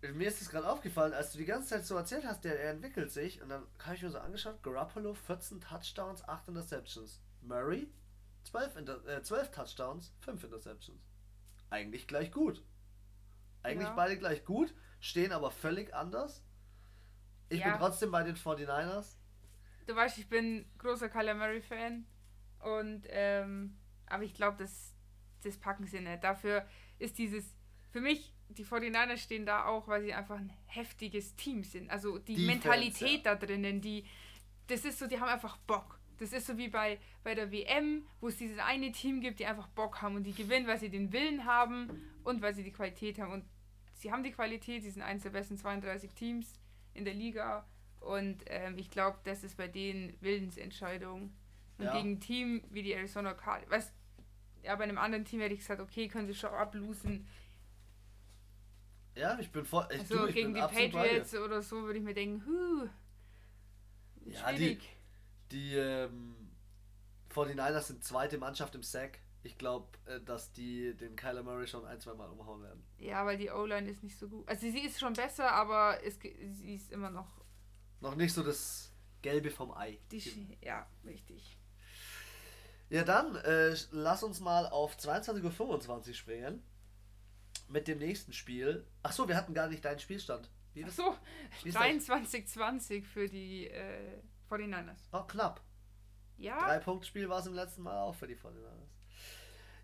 [0.00, 2.72] Mir ist es gerade aufgefallen, als du die ganze Zeit so erzählt hast, der, er
[2.72, 7.20] entwickelt sich und dann habe ich mir so angeschaut, Garoppolo 14 Touchdowns, 8 Interceptions.
[7.40, 7.88] Murray
[8.44, 11.00] 12, Inter äh, 12 Touchdowns, 5 Interceptions.
[11.70, 12.64] Eigentlich gleich gut.
[13.62, 13.94] Eigentlich Ja.
[13.94, 16.44] beide gleich gut, stehen aber völlig anders.
[17.48, 17.70] Ich Ja.
[17.70, 19.18] bin trotzdem bei den 49ers.
[19.86, 22.06] Du weißt, ich bin großer Kyler Murray-Fan.
[22.60, 24.94] Und, ähm, aber ich glaube, das,
[25.42, 26.22] das packen sie nicht.
[26.22, 26.66] Dafür
[26.98, 27.54] ist dieses,
[27.90, 31.90] für mich, die 49ers stehen da auch, weil sie einfach ein heftiges Team sind.
[31.90, 34.06] Also die Defense, Mentalität da drinnen, die,
[34.68, 35.98] das ist so, die haben einfach Bock.
[36.18, 39.46] Das ist so wie bei, bei der WM, wo es dieses eine Team gibt, die
[39.46, 41.90] einfach Bock haben und die gewinnen, weil sie den Willen haben
[42.22, 43.32] und weil sie die Qualität haben.
[43.32, 43.44] Und
[44.02, 46.52] sie haben die Qualität, sie sind eines der besten 32 Teams
[46.94, 47.64] in der Liga.
[48.00, 51.32] Und ähm, ich glaube, das ist bei denen Willensentscheidung.
[51.78, 51.92] Und Ja.
[51.92, 53.92] gegen ein Team wie die Arizona Cardinals, weißt
[54.64, 57.26] ja, bei einem anderen Team hätte ich gesagt, okay, können sie schon ablosen.
[59.14, 59.86] Ja, ich bin voll.
[59.90, 60.68] Ich, Also du, ich gegen bin die.
[60.90, 62.88] Patriots oder so würde ich mir denken, huh,
[64.24, 64.96] Ja, die, schwierig.
[65.50, 66.34] die ähm,
[67.28, 69.18] 49ers sind zweite Mannschaft im Sack.
[69.44, 72.84] Ich glaube, äh, dass die den Kyler Murray schon ein, zwei Mal umhauen werden.
[72.98, 74.48] Ja, weil die O-Line ist nicht so gut.
[74.48, 77.28] Also sie ist schon besser, aber es, sie ist immer noch
[78.00, 79.98] Noch nicht so das Gelbe vom Ei.
[80.10, 81.58] die, ja, richtig.
[82.88, 86.62] Ja, dann äh, lass uns mal auf 22.25 Uhr springen.
[87.68, 88.86] Mit dem nächsten Spiel.
[89.02, 90.50] Ach so, wir hatten gar nicht deinen Spielstand.
[90.74, 91.16] Wie Ach so,
[91.62, 91.82] Wie ist das?
[91.82, 95.08] 23-20 für die äh, 49ers.
[95.12, 95.62] Oh, knapp.
[96.36, 99.01] Ja, Drei Punkt Spiel war es im letzten Mal auch für die 49ers.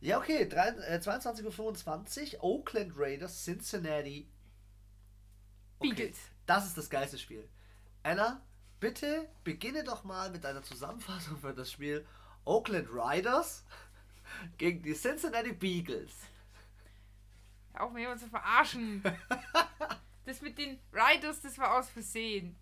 [0.01, 0.49] Ja, okay.
[0.49, 2.45] Drei, äh, 22.25 Uhr.
[2.45, 4.29] Oakland Raiders, Cincinnati.
[5.79, 6.19] Okay, Beagles.
[6.47, 7.49] Das ist das geilste Spiel.
[8.03, 8.41] Anna,
[8.81, 12.07] bitte beginne doch mal mit einer Zusammenfassung für das Spiel
[12.45, 13.65] Oakland Riders
[14.59, 16.13] gegen die Cincinnati Beagles.
[17.73, 19.03] Hör auf mir jemand zu verarschen.
[20.27, 22.57] das mit den Riders, das war aus Versehen.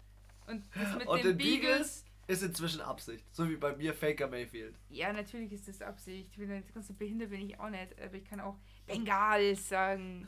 [0.47, 3.25] Und das mit Und den den Beagles Beagles, ist inzwischen Absicht.
[3.35, 4.75] So wie bei mir Faker Mayfield.
[4.89, 6.31] ja, natürlich ist das Absicht.
[6.33, 9.69] Ich bin jetzt ganz so behindert bin ich auch nicht, aber ich kann auch Bengals
[9.69, 10.27] sagen.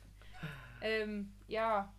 [0.80, 1.92] ähm, ja.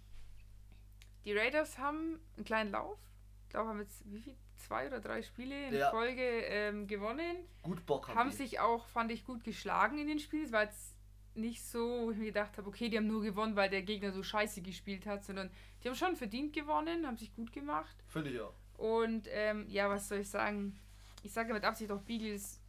[1.25, 2.97] Die Raiders haben einen kleinen Lauf.
[3.43, 4.35] Ich glaube, haben jetzt wie viel?
[4.57, 5.89] Zwei oder drei Spiele in Ja.
[5.89, 7.37] Folge ähm, gewonnen.
[7.61, 10.43] Gut Bock haben, haben sich auch, fand ich, gut geschlagen in den Spielen.
[10.45, 10.95] Es war jetzt
[11.33, 14.11] nicht so, wo ich mir gedacht habe, okay, die haben nur gewonnen, weil der Gegner
[14.11, 15.49] so scheiße gespielt hat, sondern
[15.81, 17.95] die haben schon verdient gewonnen, haben sich gut gemacht.
[18.07, 18.53] Finde ich auch.
[18.79, 20.79] Und ähm, ja, was soll ich sagen?
[21.21, 22.61] Ich sage mit Absicht auch Beagles,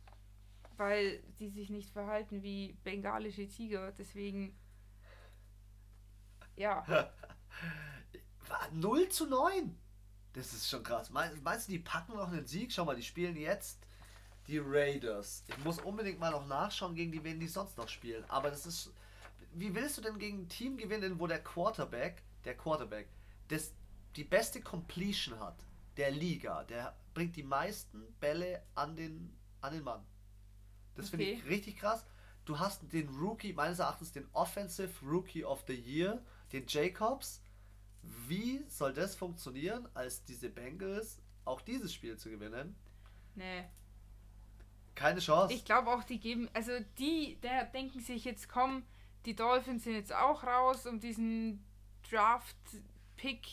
[0.77, 3.93] weil die sich nicht verhalten wie bengalische Tiger.
[3.93, 4.59] Deswegen,
[6.57, 6.85] ja,
[8.49, 9.79] War 0 zu 9.
[10.33, 11.11] Das ist schon krass.
[11.11, 12.73] Meinst, meinst du, die packen noch einen Sieg?
[12.73, 13.79] Schau mal, die spielen jetzt
[14.49, 15.45] die Raiders.
[15.47, 18.25] Ich muss unbedingt mal noch nachschauen, gegen die wen die sonst noch spielen.
[18.29, 18.93] Aber das ist.
[19.53, 23.09] Wie willst du denn gegen ein Team gewinnen, wo der Quarterback, der Quarterback,
[23.47, 23.73] das
[24.17, 25.57] die beste Completion hat
[25.97, 26.65] der Liga?
[26.65, 30.05] Der bringt die meisten Bälle an den, an den Mann.
[30.95, 31.49] Das finde ich Okay.
[31.49, 32.05] richtig krass.
[32.45, 36.23] Du hast den Rookie, meines Erachtens den Offensive Rookie of the Year,
[36.53, 37.43] den Jacobs.
[38.03, 42.75] Wie soll das funktionieren, als diese Bengals auch dieses Spiel zu gewinnen?
[43.35, 43.65] nee.
[44.95, 45.55] Keine Chance.
[45.55, 48.85] Ich glaube auch, die geben, also die, der denken sich jetzt, komm,
[49.25, 51.65] die Dolphins sind jetzt auch raus um diesen
[52.11, 53.47] Draft-Pick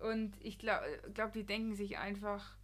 [0.00, 0.84] und ich glaube,
[1.14, 2.56] glaub, die denken sich einfach,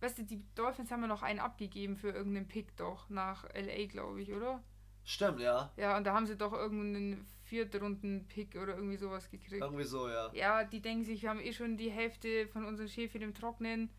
[0.00, 3.86] weißt du, die Dolphins haben ja noch einen abgegeben für irgendeinen Pick doch nach LA,
[3.86, 4.62] glaube ich, oder?
[5.04, 5.72] Stimmt, ja.
[5.76, 9.60] Ja, und da haben sie doch irgendeinen Viertrunden-Pick oder irgendwie sowas gekriegt.
[9.60, 10.32] Irgendwie so, ja.
[10.32, 13.90] Ja, die denken sich, wir haben eh schon die Hälfte von unseren Schäfchen im Trocknen.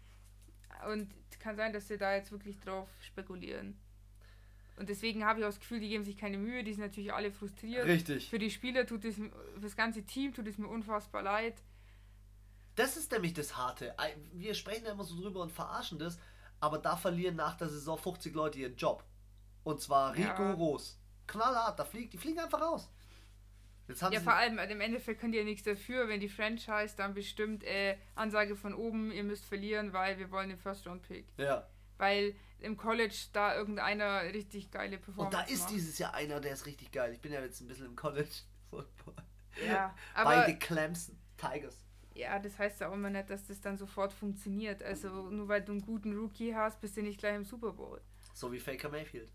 [0.91, 1.13] Und
[1.45, 3.77] kann sein, dass sie da jetzt wirklich drauf spekulieren.
[4.77, 7.13] Und deswegen habe ich auch das Gefühl, die geben sich keine Mühe, die sind natürlich
[7.13, 7.85] alle frustriert.
[7.85, 8.31] Richtig.
[8.31, 9.31] Für die Spieler tut es, für
[9.61, 11.53] das ganze Team tut es mir unfassbar leid.
[12.75, 13.95] Das ist nämlich das Harte.
[14.33, 16.19] Wir sprechen ja immer so drüber und verarschen das,
[16.59, 19.03] aber da verlieren nach der Saison 50 Leute ihren Job.
[19.63, 20.35] Und zwar Ja.
[20.35, 20.99] rigoros.
[21.27, 22.89] Knallhart, da fliegt, die fliegen einfach raus.
[23.87, 26.95] Jetzt haben Ja, vor allem, also im Endeffekt könnt ihr nichts dafür, wenn die Franchise
[26.97, 31.27] dann bestimmt äh, Ansage von oben, ihr müsst verlieren, weil wir wollen den First-Round-Pick.
[31.37, 31.67] Ja.
[31.97, 35.71] Weil im College da irgendeiner richtig geile Performance Und da ist macht.
[35.71, 37.13] dieses Jahr einer, der ist richtig geil.
[37.13, 38.29] Ich bin ja jetzt ein bisschen im College
[38.69, 39.15] Football.
[39.65, 41.84] Ja, Bei aber den Clemson Tigers.
[42.15, 44.81] Ja, das heißt ja auch immer nicht, dass das dann sofort funktioniert.
[44.81, 48.01] Also nur weil du einen guten Rookie hast, bist du nicht gleich im Super Bowl.
[48.33, 49.29] So wie Faker Mayfield.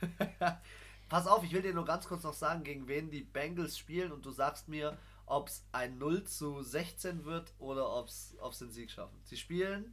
[1.10, 4.12] Pass auf, ich will dir nur ganz kurz noch sagen, gegen wen die Bengals spielen
[4.12, 8.70] und du sagst mir, ob es ein 0 zu 16 wird oder ob es den
[8.70, 9.20] Sieg schaffen.
[9.24, 9.92] Sie spielen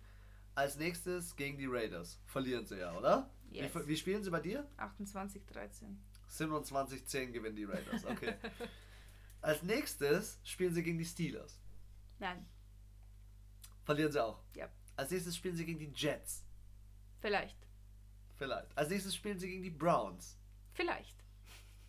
[0.56, 2.21] als nächstes gegen die Raiders.
[2.25, 3.30] Verlieren sie ja, oder?
[3.52, 3.75] Yes.
[3.75, 4.65] Wie, wie spielen sie bei dir?
[4.78, 6.02] 28, 13.
[6.30, 8.36] 27-10 gewinnen die Raiders, okay.
[9.41, 11.60] als nächstes spielen sie gegen die Steelers.
[12.19, 12.45] Nein,
[13.86, 14.43] Verlieren sie auch.
[14.53, 14.69] Ja.
[14.95, 16.45] Als nächstes spielen sie gegen die Jets.
[17.21, 17.58] vielleicht.
[18.38, 18.77] Vielleicht.
[18.77, 20.38] Als nächstes spielen sie gegen die Browns.
[20.73, 21.15] Vielleicht.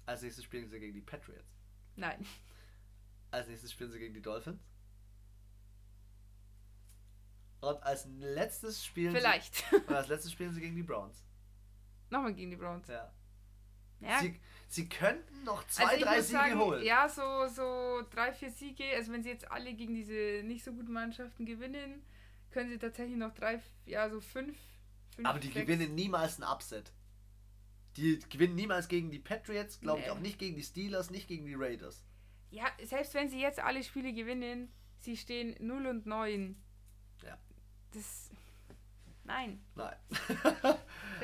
[0.07, 1.53] Als nächstes spielen sie gegen die Patriots.
[1.97, 2.27] Nein.
[3.31, 4.61] Als nächstes spielen sie gegen die Dolphins.
[7.61, 9.55] Und als letztes spielen Vielleicht.
[9.55, 9.77] sie.
[9.77, 11.23] Und als letztes spielen sie gegen die Browns.
[12.09, 12.89] Nochmal gegen die Browns.
[12.89, 13.13] Ja.
[14.01, 14.19] Ja.
[14.21, 16.83] Sie, sie könnten noch zwei, also ich drei Siege sagen, holen.
[16.85, 18.85] Ja, so, so drei, vier Siege.
[18.97, 22.03] Also wenn sie jetzt alle gegen diese nicht so guten Mannschaften gewinnen,
[22.51, 24.57] können sie tatsächlich noch drei, ja, so fünf.
[25.15, 26.93] fünf Aber die sechs- gewinnen niemals ein Upset.
[27.97, 30.13] Die gewinnen niemals gegen die Patriots, glaube ich Nee.
[30.13, 32.05] auch nicht gegen die Steelers, nicht gegen die Raiders.
[32.51, 36.57] Ja, selbst wenn sie jetzt alle Spiele gewinnen, sie stehen 0 und 9.
[37.25, 37.37] Ja.
[37.93, 38.31] Das.
[39.25, 39.61] Nein.
[39.75, 39.97] Nein.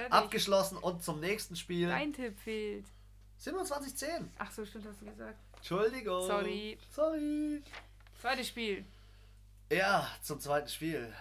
[0.08, 0.24] Fertig.
[0.24, 1.88] Abgeschlossen und zum nächsten Spiel.
[1.88, 2.86] Dein Tipp fehlt.
[3.40, 4.28] 27-10.
[4.38, 5.38] Ach so, stimmt, hast du gesagt.
[5.56, 6.26] Entschuldigung.
[6.26, 6.78] Sorry.
[6.92, 7.62] Sorry.
[8.20, 8.84] Zweites Spiel.
[9.70, 11.12] Ja, zum zweiten Spiel.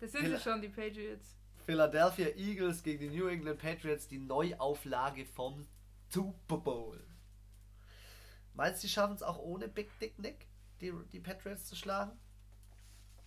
[0.00, 1.36] Das sind Phil- sie schon, die Patriots.
[1.66, 5.66] Philadelphia Eagles gegen die New England Patriots, die Neuauflage vom
[6.10, 7.00] Super Bowl.
[8.54, 10.46] Meinst du, die schaffen es auch ohne Big Dick Nick,
[10.80, 12.12] die, die Patriots zu schlagen?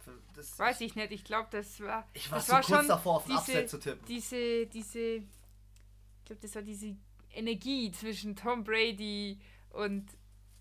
[0.08, 2.08] Für- Das, Weiß ich nicht, ich glaube, das war.
[2.14, 4.06] Ich war das so war kurz schon davor, auf ein diese, Upset zu tippen.
[4.08, 5.00] Diese, diese.
[5.00, 6.96] Ich glaube, das war diese
[7.34, 9.40] Energie zwischen Tom Brady
[9.72, 10.06] und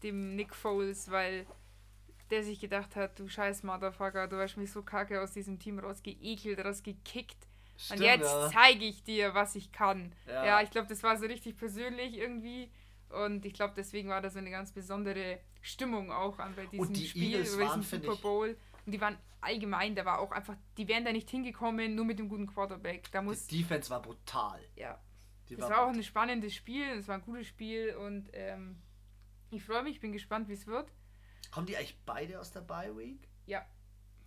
[0.02, 1.46] dem Nick Foles, weil
[2.30, 5.78] der sich gedacht hat, du scheiß Motherfucker, du hast mich so kacke aus diesem Team
[5.78, 7.36] rausgeekelt, rausgekickt.
[7.76, 8.50] Stimmt, und jetzt ja.
[8.52, 10.12] zeige ich dir, was ich kann.
[10.26, 10.44] Ja.
[10.44, 12.70] Ja, ich glaube, das war so richtig persönlich irgendwie.
[13.10, 16.92] Und ich glaube, deswegen war da so eine ganz besondere Stimmung auch an bei diesem
[16.92, 18.56] die Spiel, bei waren, diesem Super Bowl.
[18.86, 22.18] Und die waren allgemein, da war auch einfach, die wären da nicht hingekommen, nur mit
[22.18, 23.10] dem guten Quarterback.
[23.12, 24.60] Da muss, Die Defense war brutal.
[24.76, 25.00] ja.
[25.48, 28.82] Die Es war auch ein spannendes Spiel, es war ein gutes Spiel und ähm,
[29.50, 30.90] ich freue mich, bin gespannt, wie es wird.
[31.52, 33.28] Kommen die eigentlich beide aus der Bye Week?
[33.46, 33.64] Ja,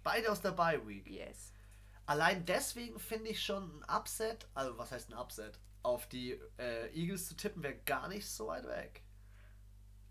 [0.01, 1.05] Beide aus der Bye Week.
[1.09, 1.51] yes.
[2.05, 5.59] Allein deswegen finde ich schon ein Upset, also was heißt ein Upset?
[5.83, 9.03] Auf die äh, Eagles zu tippen wäre gar nicht so weit weg.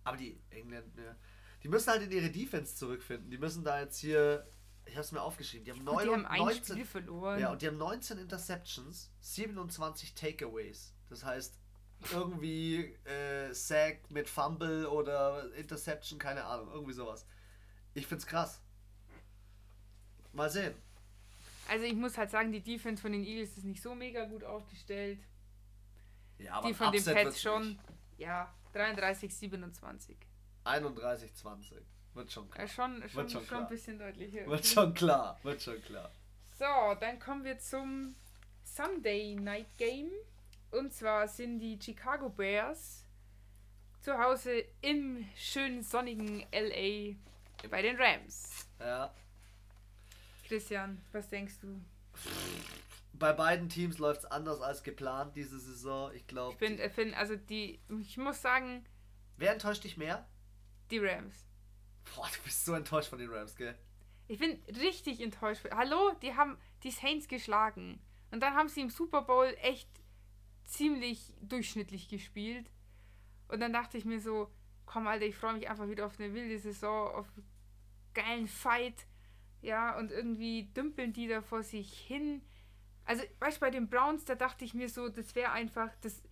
[0.05, 1.17] Aber die Engländer,
[1.63, 3.31] die müssen halt in ihre Defense zurückfinden.
[3.31, 4.47] Die müssen da jetzt hier,
[4.87, 7.41] ich habe es mir aufgeschrieben, die haben, Und die neun- haben ein 19, Spiel verloren.
[7.41, 10.95] ja, und die haben 19 Interceptions, 27 Takeaways.
[11.09, 11.59] Das heißt,
[12.13, 17.27] irgendwie äh, Sack mit Fumble oder Interception, keine Ahnung, irgendwie sowas.
[17.95, 18.61] Ich find's krass.
[20.33, 20.75] Mal sehen.
[21.69, 24.45] Also ich muss halt sagen, die Defense von den Eagles ist nicht so mega gut
[24.45, 25.19] aufgestellt.
[26.39, 27.69] Ja, aber die von den Pets schon.
[27.71, 27.81] nicht.
[28.19, 30.17] Ja, 33, 27.
[30.69, 31.79] 31, 20.
[32.15, 32.67] Wird schon klar.
[32.67, 33.61] Ja, schon, schon, schon schon, klar.
[33.63, 34.47] ein bisschen deutlicher.
[34.47, 35.39] Wird schon klar.
[35.43, 36.11] Wird schon klar.
[36.59, 38.15] So, dann kommen wir zum
[38.65, 40.11] Sunday Night Game.
[40.71, 43.05] Und zwar sind die Chicago Bears
[44.01, 47.15] zu Hause im schönen sonnigen LA
[47.71, 48.67] bei den Rams.
[48.81, 49.13] Ja.
[50.47, 51.81] Christian, was denkst du?
[53.13, 56.13] Bei beiden Teams läuft es anders als geplant diese Saison.
[56.15, 56.53] Ich glaube.
[56.53, 58.85] Ich bin, äh, also die, ich muss sagen,
[59.39, 60.27] Wer enttäuscht dich mehr?
[60.91, 61.47] Die Rams.
[62.15, 63.77] Boah, du bist so enttäuscht von den Rams, gell?
[64.29, 65.65] Ich bin richtig enttäuscht.
[65.71, 68.01] Hallo, die haben die Saints geschlagen.
[68.31, 69.89] Und dann haben sie im Super Bowl echt
[70.65, 72.71] ziemlich durchschnittlich gespielt.
[73.49, 74.51] Und dann dachte ich mir so,
[74.85, 77.47] komm Alter, ich freue mich einfach wieder auf eine wilde Saison, auf einen
[78.15, 79.07] geilen Fight.
[79.63, 82.43] Ja, und irgendwie dümpeln die da vor sich hin.
[83.05, 86.23] Also, weißt du, bei den Browns, da dachte ich mir so, das wäre einfach, das,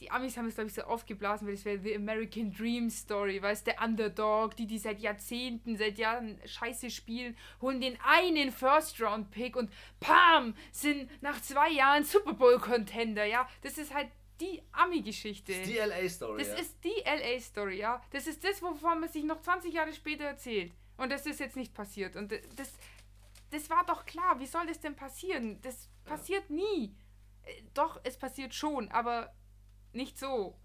[0.00, 3.40] die Amis haben es, glaube ich, so aufgeblasen, weil das wäre The American Dream Story,
[3.40, 8.52] weißt du, der Underdog, die, die seit Jahrzehnten, seit Jahren scheiße spielen, holen den einen
[8.52, 13.48] First-Round-Pick und PAM, sind nach zwei Jahren Super Bowl-Contender, ja.
[13.62, 14.08] Das ist halt
[14.40, 15.52] die Ami-Geschichte.
[15.52, 16.38] Das ist die LA-Story.
[16.38, 16.54] Das ja.
[16.56, 18.02] ist die LA-Story, ja.
[18.10, 20.72] Das ist das, wovon man sich noch 20 Jahre später erzählt.
[20.98, 22.16] Und das ist jetzt nicht passiert.
[22.16, 22.72] Und das,
[23.50, 24.38] das war doch klar.
[24.40, 25.60] Wie soll das denn passieren?
[25.62, 26.94] Das passiert nie.
[27.44, 29.32] Äh, Doch, es passiert schon, aber
[29.96, 30.56] nicht so.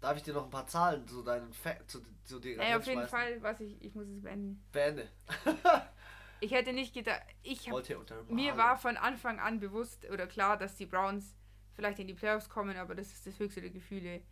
[0.00, 2.86] Darf ich dir noch ein paar Zahlen zu deinen Fa zu, zu dir Naja, auf
[2.86, 3.08] jeden?
[3.08, 4.62] Fall, was ich, ich muss es beenden.
[4.72, 5.08] Beende.
[6.40, 10.26] Ich hätte nicht gedacht, ich hab, Wollte unter mir war von Anfang an bewusst oder
[10.26, 11.34] klar, dass die Browns
[11.72, 14.22] vielleicht in die Playoffs kommen, aber das ist das höchste der Gefühle.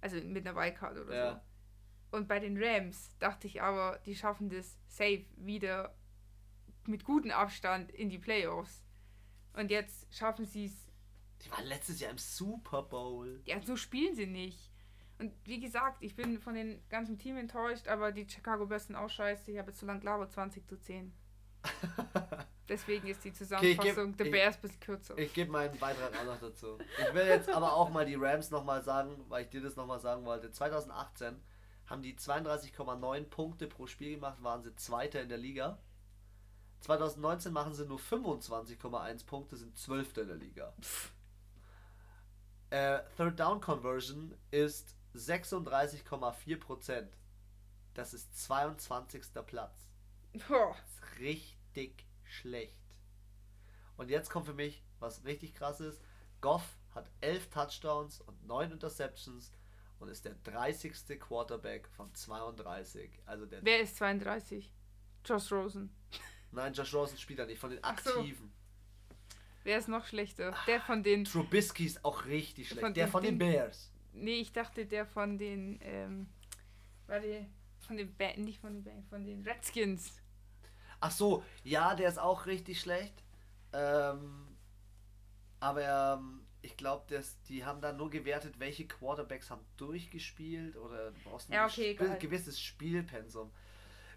[0.00, 1.32] Also mit einer Wildcard oder Ja.
[1.32, 2.16] so.
[2.16, 5.96] Und bei den Rams dachte ich aber, die schaffen das safe wieder
[6.86, 8.84] mit gutem Abstand in die Playoffs.
[9.52, 10.86] Und jetzt schaffen sie es.
[11.46, 13.40] Die waren letztes Jahr im Super Bowl.
[13.44, 14.70] Ja, so spielen sie nicht.
[15.18, 18.96] Und wie gesagt, ich bin von dem ganzen Team enttäuscht, aber die Chicago Bears sind
[18.96, 19.50] auch scheiße.
[19.52, 21.12] Ich habe jetzt so lange gelabert, 20 zu 10.
[22.68, 25.16] Deswegen ist die Zusammenfassung geb- der Bears ein bisschen kürzer.
[25.18, 26.78] Ich gebe meinen Beitrag auch noch dazu.
[26.98, 30.00] Ich will jetzt aber auch mal die Rams nochmal sagen, weil ich dir das nochmal
[30.00, 30.50] sagen wollte.
[30.50, 31.40] 2018
[31.86, 35.78] haben die 32,9 Punkte pro Spiel gemacht, waren sie Zweiter in der Liga.
[36.80, 40.74] 2019 machen sie nur 25,1 Punkte, sind Zwölfter in der Liga.
[42.70, 47.08] Äh, Third Down Conversion ist 36,4%.
[47.94, 49.22] Das ist 22.
[49.46, 49.88] Platz.
[50.32, 52.98] Das ist richtig schlecht.
[53.96, 56.00] Und jetzt kommt für mich, was richtig krass ist.
[56.40, 59.52] Goff hat 11 Touchdowns und 9 Interceptions
[59.98, 61.18] und ist der 30.
[61.18, 63.10] Quarterback von 32.
[63.24, 63.64] Also der.
[63.64, 64.72] Wer ist 32?
[65.24, 65.90] Josh Rosen.
[66.52, 67.82] Nein, Josh Rosen spielt da nicht, von den.
[67.82, 68.52] Aktiven.
[69.66, 70.54] Wer ist noch schlechter?
[70.68, 71.24] Der von den.
[71.24, 72.82] Trubisky ist auch richtig schlecht.
[72.82, 73.90] Von der den von den Bears.
[74.12, 75.80] Nee, ich dachte der von den.
[75.82, 76.28] Ähm,
[77.08, 77.46] warte.
[77.80, 80.22] Von den ba nicht von den ba von den Redskins.
[81.00, 83.24] Ach so, ja, der ist auch richtig schlecht.
[83.72, 84.56] Ähm,
[85.58, 87.04] Aber ähm, ich glaube,
[87.48, 91.96] die haben dann nur gewertet, welche Quarterbacks haben durchgespielt oder du brauchst ein Ja, okay,
[92.20, 93.50] gewisses Spielpensum.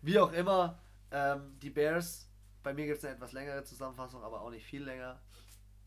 [0.01, 0.79] Wie auch immer,
[1.11, 2.28] ähm, die Bears,
[2.63, 5.21] bei mir gibt es eine etwas längere Zusammenfassung, aber auch nicht viel länger.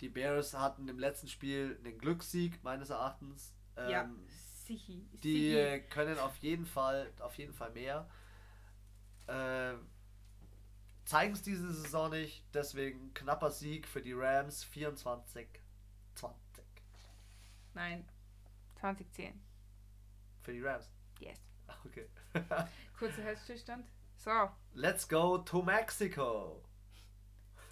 [0.00, 3.54] Die Bears hatten im letzten Spiel einen Glückssieg, meines Erachtens.
[3.76, 4.10] Ähm, ja,
[4.64, 4.94] sicher.
[5.22, 8.08] die äh, können auf jeden Fall, auf jeden Fall mehr.
[9.26, 9.74] Äh,
[11.04, 15.48] Zeigen es diese Saison nicht, deswegen knapper Sieg für die Rams 24
[16.14, 16.64] 20
[17.74, 18.08] Nein,
[18.76, 19.40] 2010.
[20.42, 20.90] für die Rams.
[21.18, 21.38] Yes.
[21.84, 22.06] Okay.
[22.98, 23.84] Kurzer Herzstillstand.
[24.24, 26.62] So, Let's go to Mexico.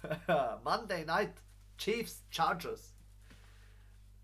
[0.65, 1.33] Monday Night
[1.77, 2.93] Chiefs Chargers.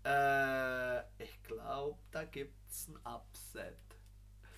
[0.04, 3.78] Äh, ich glaube, da gibt's ein Upset.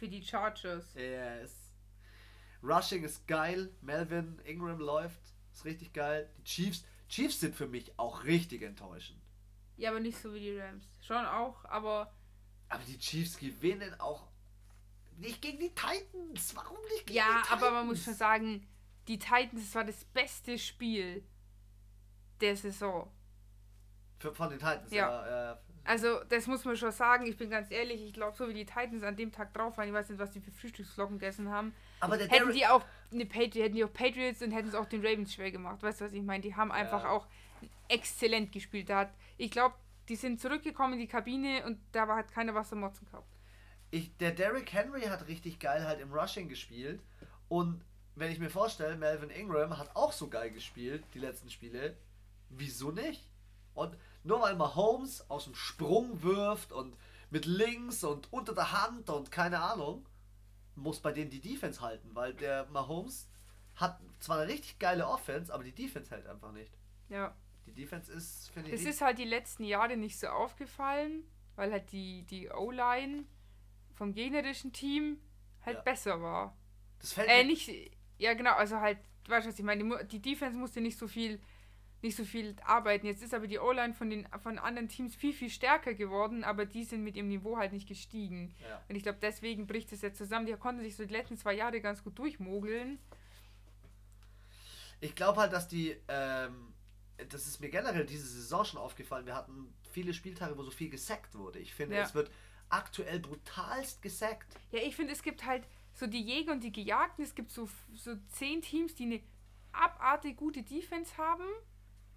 [0.01, 0.95] für die Chargers.
[0.95, 1.73] Yes.
[2.62, 3.71] Rushing ist geil.
[3.83, 5.21] Melvin Ingram läuft.
[5.53, 6.29] Ist richtig geil.
[6.39, 6.85] Die Chiefs.
[7.09, 9.21] Chiefs sind für mich auch richtig enttäuschend.
[9.77, 10.85] Ja, aber nicht so wie die Rams.
[11.01, 12.12] Schon auch, aber
[12.68, 14.30] Aber die Chiefs gewinnen auch
[15.21, 16.55] nicht gegen die Titans.
[16.57, 17.62] Warum nicht gegen ja, die Titans?
[17.62, 18.66] aber man muss schon sagen,
[19.09, 21.23] die Titans das war das beste Spiel
[22.41, 23.11] der Saison.
[24.18, 25.27] Für, von den Titans, Ja.
[25.27, 25.45] ja.
[25.53, 25.61] ja.
[25.83, 27.27] Also, das muss man schon sagen.
[27.27, 29.89] Ich bin ganz ehrlich, ich glaube, so wie die Titans an dem Tag drauf waren,
[29.89, 33.61] ich weiß nicht, was die für Frühstücksflocken gegessen haben, Aber hätten die auch eine Patri
[33.61, 35.83] hätten die auch Patriots und hätten es auch den Ravens schwer gemacht.
[35.83, 36.43] Weißt du, was ich meine?
[36.43, 37.11] Die haben einfach Ja.
[37.11, 37.27] auch
[37.89, 38.91] exzellent gespielt.
[38.91, 39.75] Da hat, ich glaube,
[40.09, 43.27] die sind zurückgekommen in die Kabine und da war hat keiner was am Motzen gehabt.
[43.91, 47.03] Ich, der Derrick Henry hat richtig geil halt im Rushing gespielt.
[47.49, 47.84] Und
[48.14, 51.97] wenn ich mir vorstelle, Melvin Ingram hat auch so geil gespielt, die letzten Spiele.
[52.49, 53.30] Wieso nicht?
[53.74, 56.97] Und nur weil Mahomes aus dem Sprung wirft und
[57.30, 60.07] mit links und unter der Hand und keine Ahnung,
[60.74, 63.28] muss bei denen die Defense halten, weil der Mahomes
[63.76, 66.72] hat zwar eine richtig geile Offense, aber die Defense hält einfach nicht.
[67.09, 67.34] Ja.
[67.66, 71.24] Die Defense ist, finde ich, Es ist halt die letzten Jahre nicht so aufgefallen,
[71.57, 73.24] weil halt die, die O-Line
[74.01, 75.19] vom gegnerischen Team
[75.67, 75.83] halt Ja.
[75.83, 76.57] besser war.
[77.01, 77.71] das fällt Äh, mir- nicht,
[78.19, 81.07] ja genau, also halt, du weißt was ich meine, die, die Defense musste nicht so
[81.07, 81.39] viel,
[82.03, 83.07] nicht so viel arbeiten.
[83.07, 86.65] Jetzt ist aber die O-Line von den von anderen Teams viel, viel stärker geworden, aber
[86.65, 88.55] die sind mit ihrem Niveau halt nicht gestiegen.
[88.67, 88.83] Ja.
[88.89, 90.47] Und ich glaube, deswegen bricht es jetzt zusammen.
[90.47, 92.99] Die konnten sich so die letzten zwei Jahre ganz gut durchmogeln.
[95.01, 96.73] Ich glaube halt, dass die, ähm,
[97.29, 99.27] das ist mir generell diese Saison schon aufgefallen.
[99.27, 101.59] Wir hatten viele Spieltage, wo so viel gesackt wurde.
[101.59, 102.03] Ich finde, Ja.
[102.03, 102.31] es wird
[102.71, 104.47] aktuell brutalst gesackt.
[104.73, 105.64] Ja, ich finde, es gibt halt
[105.95, 107.25] so die Jäger und die Gejagten.
[107.25, 109.21] Es gibt so, so zehn Teams, die eine
[109.73, 111.45] abartig gute Defense haben.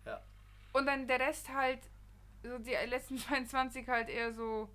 [0.05, 0.21] Ja.
[0.71, 1.79] Und dann der Rest halt,
[2.43, 4.69] so die letzten 22 halt eher so,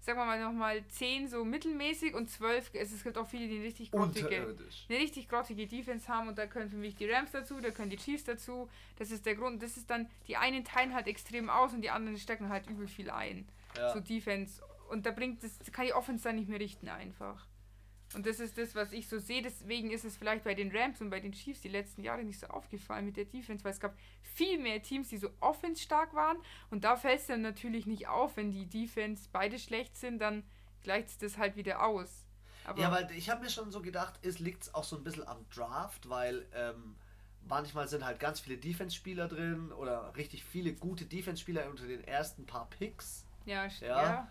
[0.00, 3.56] sagen wir mal nochmal 10 so mittelmäßig und 12, es, es gibt auch viele, die
[3.56, 4.56] eine richtig grottige,
[4.88, 7.90] eine richtig grottige Defense haben und da können für mich die Rams dazu, da können
[7.90, 8.70] die Chiefs dazu.
[8.96, 9.62] Das ist der Grund.
[9.62, 12.88] Das ist dann, die einen teilen halt extrem aus und die anderen stecken halt übel
[12.88, 13.46] viel ein
[13.76, 13.92] Ja.
[13.92, 14.62] so Defense.
[14.90, 17.46] Und da bringt das, kann die Offense dann nicht mehr richten einfach.
[18.14, 19.40] Und das ist das, was ich so sehe.
[19.40, 22.40] Deswegen ist es vielleicht bei den Rams und bei den Chiefs die letzten Jahre nicht
[22.40, 26.12] so aufgefallen mit der Defense, weil es gab viel mehr Teams, die so offense stark
[26.12, 26.36] waren.
[26.70, 30.42] Und da fällt es dann natürlich nicht auf, wenn die Defense beide schlecht sind, dann
[30.82, 32.26] gleicht es das halt wieder aus.
[32.64, 35.26] Aber ja, weil ich habe mir schon so gedacht, es liegt auch so ein bisschen
[35.26, 36.96] am Draft, weil ähm,
[37.46, 42.44] manchmal sind halt ganz viele Defense-Spieler drin oder richtig viele gute Defense-Spieler unter den ersten
[42.44, 43.24] paar Picks.
[43.46, 44.02] ja, Ja.
[44.02, 44.28] ja,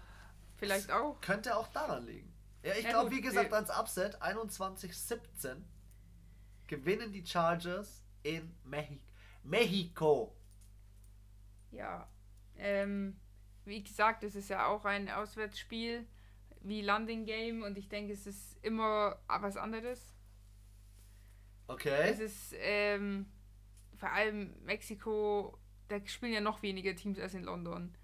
[0.59, 1.19] vielleicht auch.
[1.21, 2.31] Könnte auch daran liegen.
[2.63, 5.57] Ja, ich Ja, glaube, wie gesagt, ans Upset 21-17
[6.67, 8.99] gewinnen die Chargers in Mexi
[9.43, 10.35] Mexiko.
[11.71, 12.07] Ja.
[12.57, 13.15] Ähm,
[13.65, 16.05] wie gesagt, es ist ja auch ein Auswärtsspiel
[16.61, 20.13] wie London Game und ich denke, es ist immer was anderes.
[21.67, 22.09] Okay.
[22.09, 23.27] Es ist ähm,
[23.95, 25.57] vor allem Mexiko,
[25.87, 27.95] da spielen ja noch weniger Teams als in London.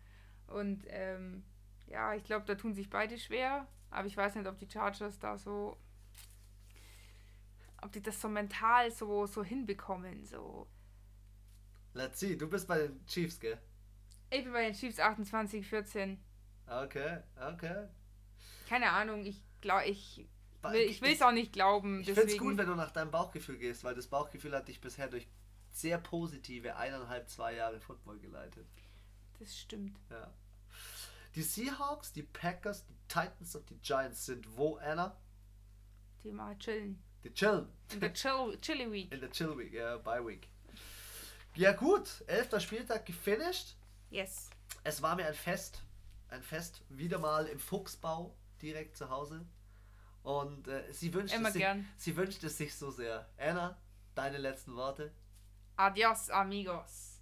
[0.48, 1.44] Und ähm,
[1.88, 3.68] ja, ich glaube, da tun sich beide schwer.
[3.92, 5.78] Aber ich weiß nicht, ob die Chargers da so.
[7.82, 10.26] Ob die das so mental so, so hinbekommen.
[10.26, 10.68] So.
[11.94, 13.58] Let's see, du bist bei den Chiefs, gell?
[14.32, 16.20] Ich bin bei den Chiefs 28, 14.
[16.68, 17.88] Okay, okay.
[18.68, 20.26] Keine Ahnung, ich glaube, ich
[20.64, 22.02] will ich will es auch nicht glauben.
[22.02, 24.82] Ich finde es gut, wenn du nach deinem Bauchgefühl gehst, weil das Bauchgefühl hat dich
[24.82, 25.28] bisher durch
[25.72, 28.66] sehr positive eineinhalb, zwei Jahre Football geleitet.
[29.40, 30.00] Das stimmt.
[30.10, 30.34] Ja.
[31.36, 35.16] Die Seahawks, die Packers, die Titans und die Giants sind wo, Anna?
[36.24, 37.04] Die mal chillen.
[37.24, 37.68] Die chillen.
[37.92, 39.12] In der Chill, Chilly Week.
[39.12, 40.48] In der Chill Week, ja, Bye Week.
[41.56, 43.76] Ja gut, elfter Spieltag gefinisht.
[44.10, 44.50] Yes.
[44.84, 45.82] Es war mir ein Fest.
[46.30, 49.46] Ein Fest, wieder mal im Fuchsbau, direkt zu Hause.
[50.24, 51.88] Und äh, sie, wünscht Immer es sich, gern.
[51.98, 53.30] sie wünscht es sich so sehr.
[53.38, 53.78] Anna,
[54.16, 55.14] deine letzten Worte?
[55.76, 57.15] Adios, amigos.